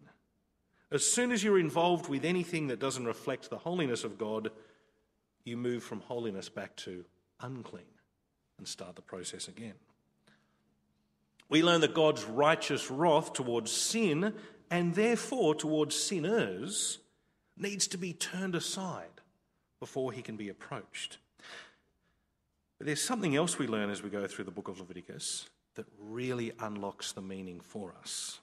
As 0.90 1.04
soon 1.04 1.32
as 1.32 1.42
you're 1.42 1.58
involved 1.58 2.08
with 2.08 2.24
anything 2.24 2.68
that 2.68 2.78
doesn't 2.78 3.04
reflect 3.04 3.50
the 3.50 3.58
holiness 3.58 4.04
of 4.04 4.16
God, 4.16 4.50
you 5.44 5.56
move 5.56 5.82
from 5.82 6.00
holiness 6.00 6.48
back 6.48 6.76
to 6.76 7.04
unclean 7.40 7.84
and 8.58 8.68
start 8.68 8.96
the 8.96 9.02
process 9.02 9.48
again. 9.48 9.74
We 11.48 11.62
learn 11.62 11.82
that 11.82 11.94
God's 11.94 12.24
righteous 12.24 12.90
wrath 12.90 13.32
towards 13.32 13.70
sin 13.70 14.34
and 14.74 14.92
therefore 14.96 15.54
towards 15.54 15.94
sinners 15.94 16.98
needs 17.56 17.86
to 17.86 17.96
be 17.96 18.12
turned 18.12 18.56
aside 18.56 19.20
before 19.78 20.10
he 20.10 20.20
can 20.20 20.36
be 20.36 20.48
approached. 20.48 21.18
But 22.78 22.88
there's 22.88 23.00
something 23.00 23.36
else 23.36 23.56
we 23.56 23.68
learn 23.68 23.88
as 23.88 24.02
we 24.02 24.10
go 24.10 24.26
through 24.26 24.46
the 24.46 24.50
book 24.50 24.66
of 24.66 24.80
Leviticus 24.80 25.48
that 25.76 25.86
really 26.00 26.50
unlocks 26.58 27.12
the 27.12 27.22
meaning 27.22 27.60
for 27.60 27.94
us. 28.00 28.40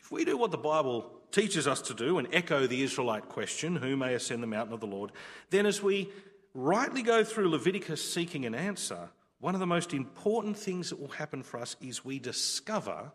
If 0.00 0.10
we 0.10 0.24
do 0.24 0.36
what 0.36 0.50
the 0.50 0.58
Bible 0.58 1.12
teaches 1.30 1.68
us 1.68 1.80
to 1.82 1.94
do 1.94 2.18
and 2.18 2.26
echo 2.32 2.66
the 2.66 2.82
Israelite 2.82 3.28
question, 3.28 3.76
who 3.76 3.96
may 3.96 4.14
ascend 4.14 4.42
the 4.42 4.48
mountain 4.48 4.74
of 4.74 4.80
the 4.80 4.88
Lord, 4.88 5.12
then 5.50 5.66
as 5.66 5.80
we 5.80 6.10
rightly 6.52 7.02
go 7.02 7.22
through 7.22 7.48
Leviticus 7.48 8.02
seeking 8.12 8.44
an 8.44 8.56
answer, 8.56 9.08
one 9.38 9.54
of 9.54 9.60
the 9.60 9.68
most 9.68 9.94
important 9.94 10.58
things 10.58 10.90
that 10.90 10.98
will 10.98 11.06
happen 11.06 11.44
for 11.44 11.60
us 11.60 11.76
is 11.80 12.04
we 12.04 12.18
discover 12.18 13.12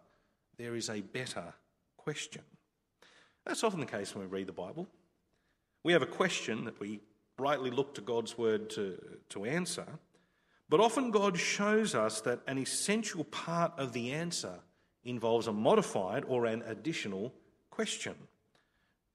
there 0.57 0.73
is 0.73 0.89
a 0.89 1.01
better 1.01 1.53
question. 2.07 2.41
That's 3.45 3.65
often 3.65 3.81
the 3.81 3.85
case 3.85 4.15
when 4.15 4.23
we 4.23 4.33
read 4.33 4.47
the 4.47 4.53
Bible. 4.53 4.87
We 5.83 5.91
have 5.91 6.01
a 6.01 6.05
question 6.21 6.63
that 6.63 6.79
we 6.79 7.01
rightly 7.37 7.69
look 7.69 7.95
to 7.95 8.01
God's 8.01 8.37
word 8.37 8.69
to, 8.69 8.97
to 9.27 9.43
answer, 9.43 9.85
but 10.69 10.79
often 10.79 11.11
God 11.11 11.37
shows 11.37 11.95
us 11.95 12.21
that 12.21 12.39
an 12.47 12.59
essential 12.59 13.25
part 13.25 13.73
of 13.77 13.91
the 13.91 14.13
answer 14.13 14.53
involves 15.03 15.47
a 15.47 15.51
modified 15.51 16.23
or 16.29 16.45
an 16.45 16.63
additional 16.65 17.33
question. 17.71 18.15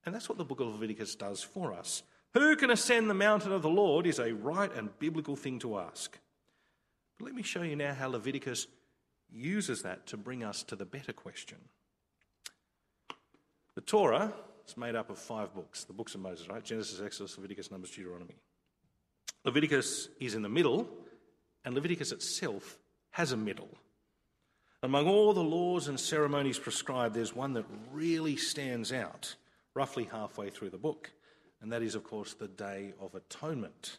And 0.05 0.15
that's 0.15 0.29
what 0.29 0.37
the 0.37 0.45
book 0.45 0.61
of 0.61 0.67
Leviticus 0.67 1.15
does 1.15 1.43
for 1.43 1.73
us. 1.73 2.03
Who 2.35 2.57
can 2.57 2.71
ascend 2.71 3.09
the 3.09 3.15
mountain 3.15 3.53
of 3.53 3.63
the 3.63 3.71
Lord 3.71 4.07
is 4.07 4.19
a 4.19 4.35
right 4.35 4.71
and 4.77 4.99
biblical 4.99 5.35
thing 5.35 5.61
to 5.61 5.79
ask. 5.79 6.19
But 7.19 7.25
let 7.25 7.35
me 7.35 7.43
show 7.43 7.63
you 7.63 7.75
now 7.75 7.95
how 7.95 8.09
Leviticus 8.09 8.67
uses 9.31 9.81
that 9.81 10.07
to 10.09 10.19
bring 10.19 10.45
us 10.45 10.63
to 10.65 10.77
the 10.77 10.85
better 10.85 11.15
question. 11.15 11.57
The 13.75 13.81
Torah 13.81 14.33
is 14.67 14.77
made 14.77 14.95
up 14.95 15.11
of 15.11 15.19
five 15.19 15.55
books, 15.55 15.85
the 15.85 15.93
books 15.93 16.15
of 16.15 16.21
Moses, 16.21 16.49
right? 16.49 16.63
Genesis, 16.63 17.01
Exodus, 17.01 17.37
Leviticus, 17.37 17.71
Numbers, 17.71 17.91
Deuteronomy. 17.91 18.37
Leviticus 19.45 20.09
is 20.21 20.35
in 20.35 20.43
the 20.43 20.49
middle, 20.49 20.89
and 21.65 21.75
Leviticus 21.75 22.13
itself 22.13 22.79
has 23.11 23.33
a 23.33 23.37
middle. 23.37 23.71
Among 24.83 25.07
all 25.07 25.33
the 25.33 25.43
laws 25.43 25.89
and 25.89 25.99
ceremonies 25.99 26.59
prescribed, 26.59 27.15
there's 27.15 27.35
one 27.35 27.55
that 27.55 27.65
really 27.93 28.37
stands 28.37 28.93
out 28.93 29.37
roughly 29.75 30.09
halfway 30.11 30.51
through 30.51 30.71
the 30.71 30.79
book, 30.79 31.11
and 31.61 31.73
that 31.73 31.83
is, 31.83 31.95
of 31.95 32.05
course, 32.05 32.35
the 32.35 32.49
Day 32.49 32.93
of 33.01 33.15
Atonement, 33.15 33.99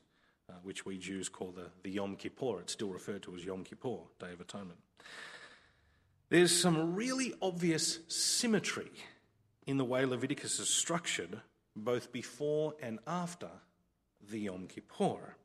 uh, 0.50 0.54
which 0.62 0.86
we 0.86 0.98
Jews 0.98 1.30
call 1.30 1.52
the, 1.52 1.68
the 1.84 1.90
Yom 1.90 2.16
Kippur. 2.16 2.60
It's 2.60 2.74
still 2.74 2.90
referred 2.90 3.24
to 3.24 3.36
as 3.36 3.44
Yom 3.46 3.64
Kippur, 3.64 4.00
Day 4.20 4.34
of 4.34 4.42
Atonement. 4.42 4.80
There's 6.30 6.56
some 6.56 6.96
really 6.96 7.34
obvious 7.42 8.00
symmetry 8.08 8.92
in 9.66 9.78
the 9.78 9.86
way 9.86 10.06
Leviticus 10.06 10.60
is 10.60 10.70
structured, 10.70 11.42
both 11.76 12.12
before 12.12 12.76
and 12.82 13.00
after 13.08 13.50
the 14.30 14.40
Yom 14.40 14.68
Kippur. 14.68 15.36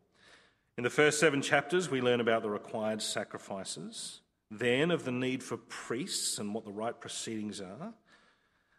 In 0.76 0.84
the 0.84 0.90
first 0.90 1.18
seven 1.18 1.42
chapters, 1.42 1.90
we 1.90 2.00
learn 2.00 2.20
about 2.20 2.42
the 2.42 2.50
required 2.50 3.02
sacrifices, 3.02 4.20
then 4.50 4.90
of 4.90 5.04
the 5.04 5.12
need 5.12 5.42
for 5.42 5.56
priests 5.56 6.38
and 6.38 6.54
what 6.54 6.64
the 6.64 6.72
right 6.72 6.98
proceedings 7.00 7.60
are, 7.60 7.94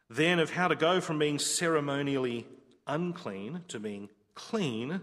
then 0.10 0.40
of 0.40 0.52
how 0.52 0.68
to 0.68 0.76
go 0.76 1.02
from 1.02 1.20
being 1.20 1.40
ceremonially 1.40 2.48
unclean 2.88 3.64
to 3.68 3.80
being 3.80 4.10
clean 4.34 5.02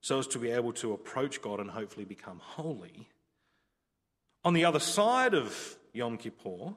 so 0.00 0.18
as 0.18 0.26
to 0.26 0.38
be 0.38 0.50
able 0.50 0.72
to 0.72 0.92
approach 0.92 1.40
God 1.40 1.60
and 1.60 1.70
hopefully 1.70 2.04
become 2.04 2.40
holy. 2.42 3.08
On 4.44 4.52
the 4.52 4.64
other 4.64 4.80
side 4.80 5.34
of 5.34 5.76
Yom 5.92 6.18
Kippur, 6.18 6.74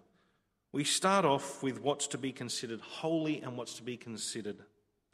we 0.75 0.83
start 0.83 1.23
off 1.23 1.63
with 1.63 1.81
what's 1.81 2.05
to 2.05 2.17
be 2.17 2.33
considered 2.33 2.81
holy 2.81 3.41
and 3.41 3.55
what's 3.55 3.75
to 3.75 3.81
be 3.81 3.95
considered 3.95 4.57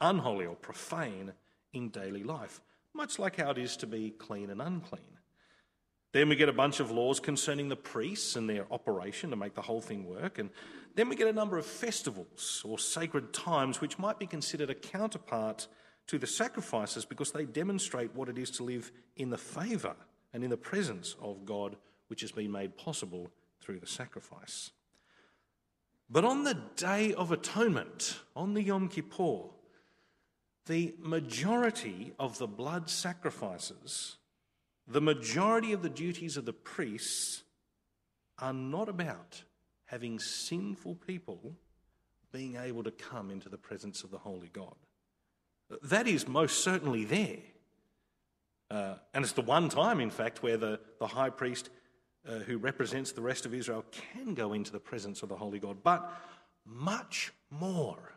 unholy 0.00 0.44
or 0.44 0.56
profane 0.56 1.32
in 1.72 1.88
daily 1.88 2.24
life, 2.24 2.60
much 2.92 3.16
like 3.16 3.36
how 3.36 3.52
it 3.52 3.58
is 3.58 3.76
to 3.76 3.86
be 3.86 4.10
clean 4.10 4.50
and 4.50 4.60
unclean. 4.60 5.18
Then 6.10 6.28
we 6.28 6.34
get 6.34 6.48
a 6.48 6.52
bunch 6.52 6.80
of 6.80 6.90
laws 6.90 7.20
concerning 7.20 7.68
the 7.68 7.76
priests 7.76 8.34
and 8.34 8.50
their 8.50 8.66
operation 8.72 9.30
to 9.30 9.36
make 9.36 9.54
the 9.54 9.62
whole 9.62 9.80
thing 9.80 10.04
work. 10.04 10.40
And 10.40 10.50
then 10.96 11.08
we 11.08 11.14
get 11.14 11.28
a 11.28 11.32
number 11.32 11.56
of 11.56 11.64
festivals 11.64 12.60
or 12.64 12.76
sacred 12.76 13.32
times 13.32 13.80
which 13.80 14.00
might 14.00 14.18
be 14.18 14.26
considered 14.26 14.68
a 14.68 14.74
counterpart 14.74 15.68
to 16.08 16.18
the 16.18 16.26
sacrifices 16.26 17.04
because 17.04 17.30
they 17.30 17.44
demonstrate 17.44 18.16
what 18.16 18.28
it 18.28 18.36
is 18.36 18.50
to 18.50 18.64
live 18.64 18.90
in 19.14 19.30
the 19.30 19.38
favour 19.38 19.94
and 20.32 20.42
in 20.42 20.50
the 20.50 20.56
presence 20.56 21.14
of 21.22 21.46
God, 21.46 21.76
which 22.08 22.22
has 22.22 22.32
been 22.32 22.50
made 22.50 22.76
possible 22.76 23.30
through 23.60 23.78
the 23.78 23.86
sacrifice. 23.86 24.72
But 26.12 26.26
on 26.26 26.44
the 26.44 26.58
Day 26.76 27.14
of 27.14 27.32
Atonement, 27.32 28.20
on 28.36 28.52
the 28.52 28.62
Yom 28.62 28.88
Kippur, 28.88 29.44
the 30.66 30.94
majority 30.98 32.12
of 32.18 32.36
the 32.36 32.46
blood 32.46 32.90
sacrifices 32.90 34.18
the 34.86 35.00
majority 35.00 35.72
of 35.72 35.82
the 35.82 35.88
duties 35.88 36.36
of 36.36 36.44
the 36.44 36.52
priests 36.52 37.44
are 38.38 38.52
not 38.52 38.88
about 38.88 39.42
having 39.86 40.18
sinful 40.18 40.96
people 40.96 41.56
being 42.32 42.56
able 42.56 42.82
to 42.82 42.90
come 42.90 43.30
into 43.30 43.48
the 43.48 43.58
presence 43.58 44.02
of 44.02 44.10
the 44.10 44.18
Holy 44.18 44.50
God. 44.52 44.74
That 45.82 46.08
is 46.08 46.26
most 46.26 46.64
certainly 46.64 47.04
there. 47.04 47.38
Uh, 48.70 48.94
and 49.14 49.24
it's 49.24 49.34
the 49.34 49.42
one 49.42 49.68
time, 49.68 50.00
in 50.00 50.10
fact, 50.10 50.42
where 50.42 50.56
the, 50.56 50.80
the 50.98 51.06
high 51.06 51.30
priest 51.30 51.70
uh, 52.28 52.38
who 52.40 52.58
represents 52.58 53.12
the 53.12 53.22
rest 53.22 53.46
of 53.46 53.54
Israel 53.54 53.84
can 53.90 54.34
go 54.34 54.52
into 54.52 54.72
the 54.72 54.80
presence 54.80 55.22
of 55.22 55.28
the 55.28 55.36
Holy 55.36 55.58
God. 55.58 55.78
But 55.82 56.10
much 56.64 57.32
more 57.50 58.12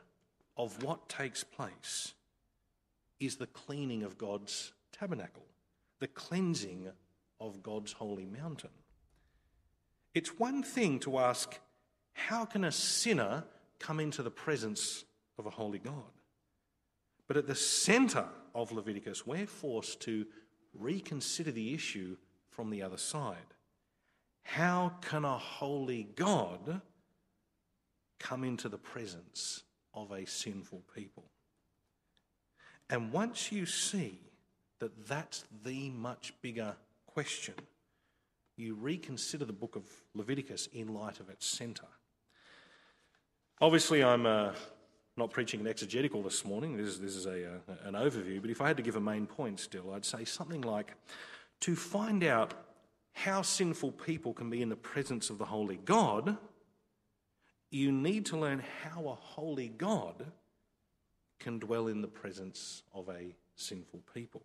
of 0.58 0.82
what 0.84 1.10
takes 1.10 1.44
place 1.44 2.14
is 3.20 3.38
the 3.38 3.48
cleaning 3.48 4.04
of 4.04 4.18
God's 4.18 4.74
tabernacle 4.92 5.46
the 6.00 6.08
cleansing 6.08 6.92
of 7.40 7.64
God's 7.64 7.94
holy 7.94 8.26
mountain. 8.26 8.70
It's 10.14 10.40
one 10.40 10.64
thing 10.64 11.00
to 11.00 11.18
ask, 11.20 11.60
how 12.14 12.46
can 12.46 12.64
a 12.64 12.72
sinner 12.72 13.44
come 13.80 14.00
into 14.00 14.24
the 14.24 14.32
presence 14.32 15.04
of 15.38 15.46
a 15.46 15.50
holy 15.50 15.80
God? 15.80 15.94
But 17.28 17.38
at 17.38 17.48
the 17.48 17.56
centre 17.56 18.28
of 18.54 18.72
Leviticus, 18.72 19.26
we're 19.26 19.48
forced 19.48 20.02
to 20.02 20.26
reconsider 20.74 21.52
the 21.52 21.74
issue 21.74 22.18
from 22.50 22.70
the 22.70 22.82
other 22.82 22.98
side. 22.98 23.55
How 24.46 24.94
can 25.02 25.26
a 25.26 25.38
holy 25.38 26.08
God 26.16 26.82
come 28.20 28.44
into 28.44 28.70
the 28.70 28.78
presence 28.78 29.64
of 29.94 30.12
a 30.12 30.26
sinful 30.26 30.84
people? 30.96 31.26
And 32.90 33.12
once 33.12 33.52
you 33.52 33.66
see 33.66 34.20
that 34.80 35.08
that's 35.08 35.46
the 35.64 35.90
much 35.90 36.34
bigger 36.42 36.76
question. 37.08 37.56
You 38.58 38.76
reconsider 38.76 39.46
the 39.46 39.54
book 39.54 39.76
of 39.76 39.84
Leviticus 40.14 40.68
in 40.74 40.94
light 40.94 41.20
of 41.20 41.30
its 41.30 41.46
centre. 41.46 41.88
Obviously, 43.62 44.04
I'm 44.04 44.26
uh, 44.26 44.52
not 45.16 45.32
preaching 45.32 45.62
an 45.62 45.68
exegetical 45.68 46.22
this 46.22 46.44
morning. 46.44 46.76
This, 46.76 46.98
this 46.98 47.16
is 47.16 47.26
a, 47.26 47.46
uh, 47.46 47.74
an 47.86 47.94
overview. 47.94 48.42
But 48.42 48.50
if 48.50 48.62
I 48.62 48.68
had 48.68 48.78
to 48.78 48.84
give 48.84 48.98
a 48.98 49.02
main 49.02 49.26
point 49.26 49.60
still, 49.60 49.94
I'd 49.94 50.06
say 50.06 50.26
something 50.26 50.62
like 50.62 50.94
to 51.62 51.76
find 51.76 52.24
out 52.24 52.54
how 53.16 53.42
sinful 53.42 53.94
people 53.94 54.34
can 54.34 54.50
be 54.50 54.62
in 54.62 54.70
the 54.70 54.76
presence 54.76 55.30
of 55.30 55.38
the 55.38 55.46
Holy 55.46 55.78
God, 55.78 56.38
you 57.72 57.92
need 57.92 58.26
to 58.28 58.38
learn 58.38 58.62
how 58.84 59.08
a 59.08 59.16
holy 59.16 59.70
God 59.70 60.26
can 61.40 61.58
dwell 61.58 61.88
in 61.88 62.02
the 62.02 62.08
presence 62.08 62.84
of 62.94 63.10
a 63.10 63.34
sinful 63.56 64.02
people. 64.14 64.44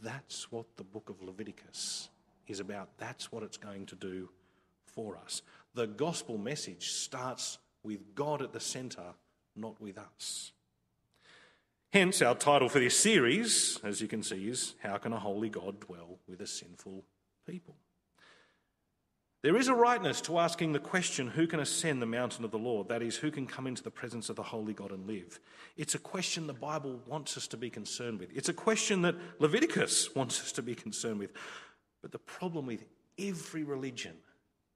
That's 0.00 0.52
what 0.52 0.76
the 0.76 0.84
book 0.84 1.08
of 1.08 1.22
Leviticus 1.22 2.10
is 2.46 2.60
about. 2.60 2.90
That's 2.98 3.32
what 3.32 3.42
it's 3.42 3.56
going 3.56 3.86
to 3.86 3.96
do 3.96 4.28
for 4.86 5.16
us. 5.16 5.40
The 5.74 5.86
gospel 5.86 6.36
message 6.36 6.90
starts 6.90 7.58
with 7.82 8.14
God 8.14 8.42
at 8.42 8.52
the 8.52 8.60
centre, 8.60 9.14
not 9.56 9.80
with 9.80 9.96
us. 9.98 10.52
Hence, 11.90 12.20
our 12.20 12.34
title 12.34 12.68
for 12.68 12.80
this 12.80 12.98
series, 12.98 13.80
as 13.82 14.02
you 14.02 14.08
can 14.08 14.22
see, 14.22 14.48
is 14.48 14.74
How 14.82 14.98
Can 14.98 15.14
a 15.14 15.18
Holy 15.18 15.48
God 15.48 15.80
Dwell 15.80 16.18
with 16.28 16.42
a 16.42 16.46
Sinful 16.46 17.04
People? 17.46 17.76
There 19.44 19.58
is 19.58 19.68
a 19.68 19.74
rightness 19.74 20.22
to 20.22 20.38
asking 20.38 20.72
the 20.72 20.78
question 20.78 21.28
who 21.28 21.46
can 21.46 21.60
ascend 21.60 22.00
the 22.00 22.06
mountain 22.06 22.46
of 22.46 22.50
the 22.50 22.56
Lord? 22.56 22.88
That 22.88 23.02
is, 23.02 23.14
who 23.14 23.30
can 23.30 23.46
come 23.46 23.66
into 23.66 23.82
the 23.82 23.90
presence 23.90 24.30
of 24.30 24.36
the 24.36 24.42
holy 24.42 24.72
God 24.72 24.90
and 24.90 25.06
live? 25.06 25.38
It's 25.76 25.94
a 25.94 25.98
question 25.98 26.46
the 26.46 26.54
Bible 26.54 26.98
wants 27.06 27.36
us 27.36 27.46
to 27.48 27.58
be 27.58 27.68
concerned 27.68 28.20
with. 28.20 28.34
It's 28.34 28.48
a 28.48 28.54
question 28.54 29.02
that 29.02 29.16
Leviticus 29.40 30.14
wants 30.14 30.40
us 30.40 30.50
to 30.52 30.62
be 30.62 30.74
concerned 30.74 31.18
with. 31.18 31.32
But 32.00 32.10
the 32.10 32.20
problem 32.20 32.64
with 32.64 32.86
every 33.18 33.64
religion 33.64 34.14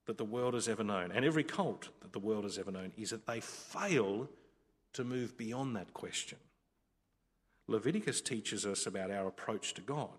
that 0.05 0.19
the 0.19 0.25
world 0.27 0.53
has 0.53 0.69
ever 0.69 0.85
known 0.85 1.13
and 1.13 1.25
every 1.25 1.45
cult 1.45 1.89
that 2.03 2.13
the 2.13 2.19
world 2.19 2.45
has 2.45 2.59
ever 2.59 2.71
known 2.71 2.93
is 2.99 3.09
that 3.09 3.27
they 3.27 3.41
fail 3.41 4.29
to 4.93 5.03
move 5.03 5.39
beyond 5.39 5.77
that 5.77 5.95
question. 5.95 6.37
Leviticus 7.69 8.21
teaches 8.21 8.67
us 8.67 8.85
about 8.85 9.11
our 9.11 9.29
approach 9.29 9.73
to 9.73 9.81
God. 9.81 10.11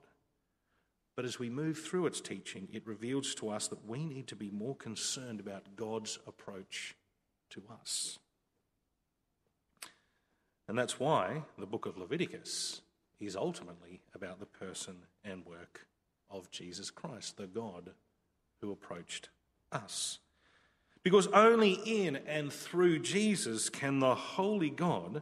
But 1.19 1.25
as 1.25 1.37
we 1.37 1.49
move 1.49 1.77
through 1.77 2.05
its 2.05 2.21
teaching, 2.21 2.69
it 2.71 2.87
reveals 2.87 3.35
to 3.35 3.49
us 3.49 3.67
that 3.67 3.85
we 3.85 4.05
need 4.05 4.25
to 4.27 4.37
be 4.37 4.49
more 4.51 4.73
concerned 4.73 5.41
about 5.41 5.75
God's 5.75 6.17
approach 6.25 6.95
to 7.49 7.61
us. 7.81 8.19
And 10.69 10.77
that's 10.77 10.97
why 10.97 11.43
the 11.57 11.65
book 11.65 11.85
of 11.85 11.97
Leviticus 11.97 12.79
is 13.19 13.35
ultimately 13.35 13.99
about 14.15 14.39
the 14.39 14.45
person 14.45 14.95
and 15.25 15.45
work 15.45 15.87
of 16.31 16.49
Jesus 16.51 16.89
Christ, 16.89 17.35
the 17.35 17.47
God 17.47 17.89
who 18.61 18.71
approached 18.71 19.27
us. 19.73 20.19
Because 21.03 21.27
only 21.27 21.81
in 21.85 22.15
and 22.15 22.49
through 22.49 22.99
Jesus 22.99 23.67
can 23.67 23.99
the 23.99 24.15
Holy 24.15 24.69
God 24.69 25.21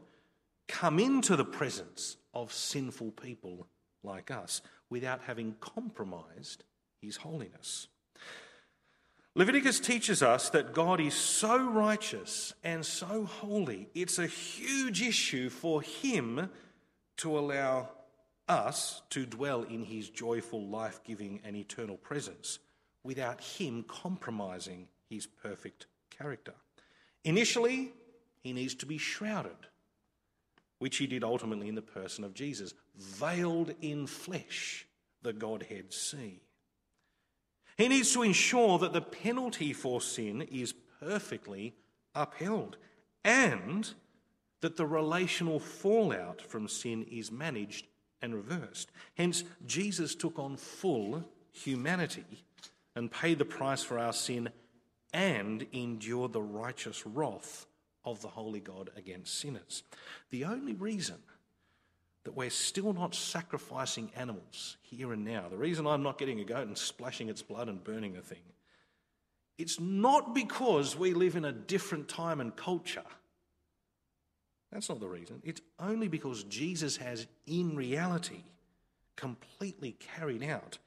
come 0.67 0.99
into 0.99 1.35
the 1.35 1.43
presence 1.43 2.17
of 2.35 2.53
sinful 2.53 3.13
people 3.13 3.65
like 4.03 4.31
us 4.31 4.61
without 4.89 5.21
having 5.21 5.55
compromised 5.59 6.63
his 7.01 7.17
holiness. 7.17 7.87
Leviticus 9.35 9.79
teaches 9.79 10.23
us 10.23 10.49
that 10.49 10.73
God 10.73 10.99
is 10.99 11.13
so 11.13 11.69
righteous 11.69 12.53
and 12.63 12.83
so 12.83 13.25
holy, 13.25 13.87
it's 13.93 14.17
a 14.17 14.25
huge 14.25 15.01
issue 15.01 15.49
for 15.49 15.81
him 15.81 16.49
to 17.17 17.37
allow 17.37 17.89
us 18.47 19.01
to 19.11 19.25
dwell 19.25 19.63
in 19.63 19.83
his 19.83 20.09
joyful, 20.09 20.67
life 20.67 21.01
giving, 21.03 21.39
and 21.43 21.55
eternal 21.55 21.97
presence 21.97 22.59
without 23.03 23.41
him 23.41 23.83
compromising 23.83 24.87
his 25.09 25.27
perfect 25.27 25.85
character. 26.09 26.53
Initially, 27.23 27.91
he 28.41 28.53
needs 28.53 28.73
to 28.75 28.85
be 28.85 28.97
shrouded 28.97 29.67
which 30.79 30.97
he 30.97 31.07
did 31.07 31.23
ultimately 31.23 31.67
in 31.67 31.75
the 31.75 31.81
person 31.81 32.23
of 32.23 32.33
Jesus, 32.33 32.73
veiled 32.95 33.73
in 33.81 34.07
flesh, 34.07 34.87
the 35.21 35.33
Godhead 35.33 35.93
see. 35.93 36.41
He 37.77 37.87
needs 37.87 38.13
to 38.13 38.23
ensure 38.23 38.79
that 38.79 38.93
the 38.93 39.01
penalty 39.01 39.73
for 39.73 40.01
sin 40.01 40.41
is 40.41 40.73
perfectly 40.99 41.75
upheld 42.15 42.77
and 43.23 43.93
that 44.61 44.77
the 44.77 44.85
relational 44.85 45.59
fallout 45.59 46.41
from 46.41 46.67
sin 46.67 47.03
is 47.03 47.31
managed 47.31 47.87
and 48.21 48.33
reversed. 48.33 48.89
Hence, 49.15 49.43
Jesus 49.65 50.15
took 50.15 50.39
on 50.39 50.57
full 50.57 51.23
humanity 51.51 52.25
and 52.95 53.11
paid 53.11 53.37
the 53.37 53.45
price 53.45 53.83
for 53.83 53.99
our 53.99 54.13
sin 54.13 54.49
and 55.13 55.67
endured 55.71 56.33
the 56.33 56.41
righteous 56.41 57.05
wrath 57.05 57.67
of 58.11 58.21
the 58.21 58.27
Holy 58.27 58.59
God 58.59 58.89
against 58.95 59.39
sinners. 59.39 59.83
The 60.29 60.45
only 60.45 60.73
reason 60.73 61.17
that 62.23 62.35
we're 62.35 62.49
still 62.49 62.93
not 62.93 63.15
sacrificing 63.15 64.11
animals 64.15 64.77
here 64.81 65.13
and 65.13 65.23
now, 65.23 65.47
the 65.49 65.57
reason 65.57 65.85
I'm 65.85 66.03
not 66.03 66.17
getting 66.17 66.39
a 66.39 66.45
goat 66.45 66.67
and 66.67 66.77
splashing 66.77 67.29
its 67.29 67.41
blood 67.41 67.69
and 67.69 67.83
burning 67.83 68.13
the 68.13 68.21
thing, 68.21 68.43
it's 69.57 69.79
not 69.79 70.35
because 70.35 70.97
we 70.97 71.13
live 71.13 71.35
in 71.35 71.45
a 71.45 71.51
different 71.51 72.07
time 72.07 72.41
and 72.41 72.55
culture. 72.55 73.03
That's 74.71 74.89
not 74.89 74.99
the 74.99 75.07
reason. 75.07 75.41
It's 75.43 75.61
only 75.79 76.07
because 76.07 76.43
Jesus 76.43 76.97
has, 76.97 77.27
in 77.45 77.75
reality, 77.75 78.43
completely 79.15 79.95
carried 79.99 80.43
out 80.43 80.77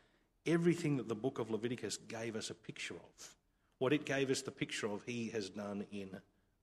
everything 0.47 0.97
that 0.99 1.09
the 1.09 1.15
book 1.15 1.39
of 1.39 1.51
Leviticus 1.51 1.97
gave 1.97 2.37
us 2.37 2.51
a 2.51 2.55
picture 2.55 2.95
of. 2.95 3.35
What 3.79 3.93
it 3.93 4.05
gave 4.05 4.31
us 4.31 4.43
the 4.43 4.51
picture 4.51 4.87
of, 4.87 5.03
he 5.05 5.31
has 5.31 5.49
done 5.49 5.87
in 5.91 6.11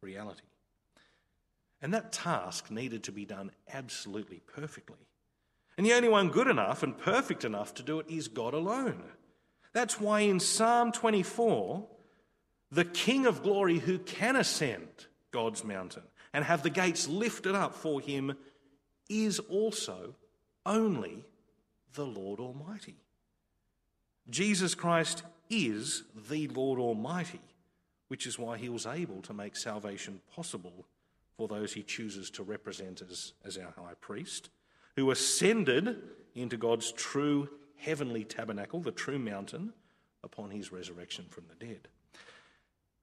reality. 0.02 0.44
And 1.82 1.94
that 1.94 2.12
task 2.12 2.72
needed 2.72 3.04
to 3.04 3.12
be 3.12 3.26
done 3.26 3.52
absolutely 3.72 4.42
perfectly. 4.48 4.98
And 5.78 5.86
the 5.86 5.94
only 5.94 6.10
one 6.10 6.30
good 6.30 6.48
enough 6.48 6.82
and 6.82 6.98
perfect 6.98 7.46
enough 7.46 7.74
to 7.76 7.84
do 7.84 8.00
it 8.00 8.08
is 8.10 8.28
God 8.28 8.54
alone. 8.54 9.04
That's 9.74 10.00
why 10.00 10.22
in 10.22 10.40
Psalm 10.40 10.92
24, 10.92 11.88
the 12.72 12.86
King 12.86 13.28
of 13.28 13.44
glory 13.44 13.78
who 13.78 14.00
can 14.00 14.36
ascend 14.36 14.88
God's 15.32 15.64
mountain 15.64 16.04
and 16.34 16.44
have 16.44 16.64
the 16.64 16.70
gates 16.72 17.08
lifted 17.08 17.54
up 17.54 17.76
for 17.76 18.02
him 18.02 18.36
is 19.08 19.40
also 19.40 20.16
only 20.66 21.26
the 21.94 22.06
Lord 22.06 22.40
Almighty. 22.40 22.96
Jesus 24.30 24.76
Christ 24.76 25.24
is 25.50 26.04
the 26.30 26.48
Lord 26.48 26.80
Almighty 26.80 27.40
which 28.08 28.26
is 28.26 28.40
why 28.40 28.58
he 28.58 28.70
was 28.70 28.86
able 28.86 29.22
to 29.22 29.34
make 29.34 29.56
salvation 29.56 30.22
possible 30.34 30.86
for 31.38 31.48
those 31.48 31.74
he 31.74 31.84
chooses 31.84 32.30
to 32.32 32.44
represent 32.44 33.02
as, 33.10 33.34
as 33.46 33.58
our 33.58 33.74
high 33.78 33.94
priest, 34.02 34.50
who 34.96 35.12
ascended 35.12 35.98
into 36.34 36.58
God's 36.58 36.92
true 36.92 37.50
heavenly 37.76 38.24
tabernacle, 38.24 38.80
the 38.80 38.92
true 38.92 39.20
mountain, 39.20 39.74
upon 40.24 40.50
his 40.50 40.72
resurrection 40.72 41.26
from 41.30 41.46
the 41.48 41.66
dead. 41.66 41.88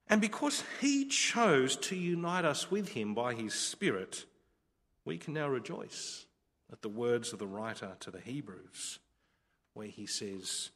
And 0.07 0.21
because 0.21 0.63
he 0.81 1.05
chose 1.05 1.77
to 1.77 1.95
unite 1.95 2.45
us 2.45 2.69
with 2.69 2.89
him 2.89 3.15
by 3.15 3.33
his 3.33 3.53
Spirit, 3.53 4.25
we 5.03 5.17
can 5.17 5.33
now 5.33 5.47
rejoice 5.47 6.25
at 6.71 6.81
the 6.81 6.89
words 6.89 7.31
of 7.31 7.39
the 7.39 7.47
writer 7.47 7.95
to 8.01 8.11
the 8.11 8.19
Hebrews, 8.19 8.99
where 9.73 9.87
he 9.87 10.05
says, 10.05 10.71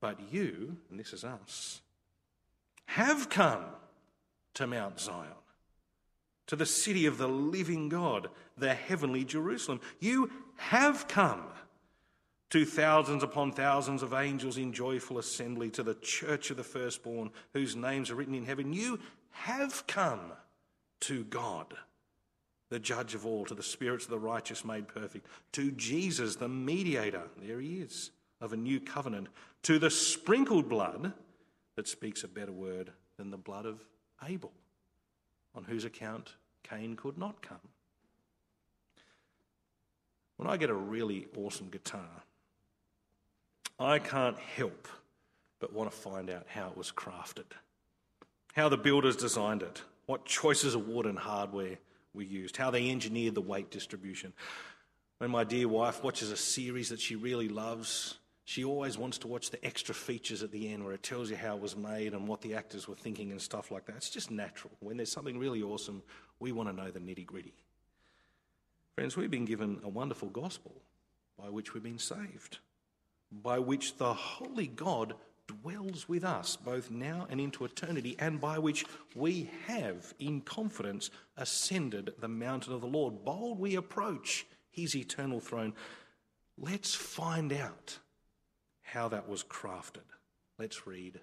But 0.00 0.32
you, 0.32 0.78
and 0.90 0.98
this 0.98 1.12
is 1.12 1.24
us, 1.24 1.80
have 2.86 3.28
come 3.28 3.64
to 4.54 4.66
Mount 4.66 4.98
Zion, 5.00 5.28
to 6.46 6.56
the 6.56 6.66
city 6.66 7.06
of 7.06 7.18
the 7.18 7.28
living 7.28 7.88
God, 7.88 8.28
the 8.56 8.74
heavenly 8.74 9.24
Jerusalem. 9.24 9.80
You 10.00 10.30
have 10.56 11.08
come 11.08 11.42
to 12.50 12.64
thousands 12.64 13.22
upon 13.22 13.52
thousands 13.52 14.02
of 14.02 14.14
angels 14.14 14.56
in 14.56 14.72
joyful 14.72 15.18
assembly, 15.18 15.68
to 15.70 15.82
the 15.82 15.96
church 15.96 16.50
of 16.50 16.56
the 16.56 16.64
firstborn, 16.64 17.30
whose 17.52 17.74
names 17.74 18.10
are 18.10 18.14
written 18.14 18.34
in 18.34 18.46
heaven. 18.46 18.72
You 18.72 19.00
have 19.30 19.86
come 19.86 20.32
to 21.00 21.24
God, 21.24 21.74
the 22.70 22.78
judge 22.78 23.14
of 23.14 23.26
all, 23.26 23.44
to 23.46 23.54
the 23.54 23.62
spirits 23.62 24.04
of 24.04 24.10
the 24.10 24.18
righteous 24.18 24.64
made 24.64 24.88
perfect, 24.88 25.26
to 25.52 25.72
Jesus, 25.72 26.36
the 26.36 26.48
mediator, 26.48 27.24
there 27.42 27.60
he 27.60 27.80
is, 27.80 28.12
of 28.40 28.52
a 28.52 28.56
new 28.56 28.80
covenant, 28.80 29.28
to 29.64 29.78
the 29.78 29.90
sprinkled 29.90 30.68
blood 30.68 31.12
that 31.76 31.86
speaks 31.86 32.24
a 32.24 32.28
better 32.28 32.52
word 32.52 32.90
than 33.16 33.30
the 33.30 33.36
blood 33.36 33.66
of 33.66 33.80
Abel, 34.26 34.52
on 35.54 35.64
whose 35.64 35.84
account 35.84 36.34
Cain 36.62 36.96
could 36.96 37.16
not 37.16 37.42
come. 37.42 37.60
When 40.36 40.48
I 40.48 40.56
get 40.56 40.70
a 40.70 40.74
really 40.74 41.28
awesome 41.36 41.68
guitar, 41.68 42.22
I 43.78 43.98
can't 43.98 44.38
help 44.38 44.88
but 45.60 45.72
want 45.72 45.90
to 45.90 45.96
find 45.96 46.28
out 46.28 46.46
how 46.48 46.68
it 46.68 46.76
was 46.76 46.92
crafted, 46.92 47.44
how 48.54 48.68
the 48.68 48.76
builders 48.76 49.16
designed 49.16 49.62
it, 49.62 49.82
what 50.06 50.24
choices 50.24 50.74
of 50.74 50.88
wood 50.88 51.06
and 51.06 51.18
hardware 51.18 51.78
were 52.14 52.22
used, 52.22 52.56
how 52.56 52.70
they 52.70 52.90
engineered 52.90 53.34
the 53.34 53.40
weight 53.40 53.70
distribution. 53.70 54.32
When 55.18 55.30
my 55.30 55.44
dear 55.44 55.68
wife 55.68 56.02
watches 56.02 56.30
a 56.30 56.36
series 56.36 56.90
that 56.90 57.00
she 57.00 57.16
really 57.16 57.48
loves, 57.48 58.18
she 58.46 58.64
always 58.64 58.96
wants 58.96 59.18
to 59.18 59.26
watch 59.26 59.50
the 59.50 59.62
extra 59.66 59.92
features 59.92 60.44
at 60.44 60.52
the 60.52 60.72
end 60.72 60.84
where 60.84 60.94
it 60.94 61.02
tells 61.02 61.30
you 61.30 61.36
how 61.36 61.56
it 61.56 61.60
was 61.60 61.76
made 61.76 62.14
and 62.14 62.28
what 62.28 62.40
the 62.42 62.54
actors 62.54 62.86
were 62.86 62.94
thinking 62.94 63.32
and 63.32 63.42
stuff 63.42 63.72
like 63.72 63.86
that. 63.86 63.96
It's 63.96 64.08
just 64.08 64.30
natural. 64.30 64.72
When 64.78 64.96
there's 64.96 65.10
something 65.10 65.36
really 65.36 65.62
awesome, 65.62 66.00
we 66.38 66.52
want 66.52 66.68
to 66.68 66.72
know 66.72 66.92
the 66.92 67.00
nitty 67.00 67.26
gritty. 67.26 67.54
Friends, 68.94 69.16
we've 69.16 69.32
been 69.32 69.46
given 69.46 69.80
a 69.82 69.88
wonderful 69.88 70.28
gospel 70.28 70.72
by 71.36 71.50
which 71.50 71.74
we've 71.74 71.82
been 71.82 71.98
saved, 71.98 72.58
by 73.32 73.58
which 73.58 73.96
the 73.96 74.14
Holy 74.14 74.68
God 74.68 75.14
dwells 75.48 76.08
with 76.08 76.22
us 76.22 76.54
both 76.54 76.88
now 76.88 77.26
and 77.28 77.40
into 77.40 77.64
eternity, 77.64 78.14
and 78.20 78.40
by 78.40 78.60
which 78.60 78.84
we 79.16 79.50
have, 79.66 80.14
in 80.20 80.40
confidence, 80.40 81.10
ascended 81.36 82.14
the 82.20 82.28
mountain 82.28 82.74
of 82.74 82.80
the 82.80 82.86
Lord. 82.86 83.24
Bold 83.24 83.58
we 83.58 83.74
approach 83.74 84.46
his 84.70 84.94
eternal 84.94 85.40
throne. 85.40 85.74
Let's 86.56 86.94
find 86.94 87.52
out 87.52 87.98
how 88.92 89.08
that 89.08 89.28
was 89.28 89.42
crafted. 89.42 90.06
Let's 90.58 90.86
read 90.86 91.20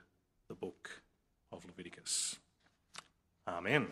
the 0.49 0.55
book 0.55 1.01
of 1.51 1.65
Leviticus. 1.65 2.35
Amen. 3.47 3.87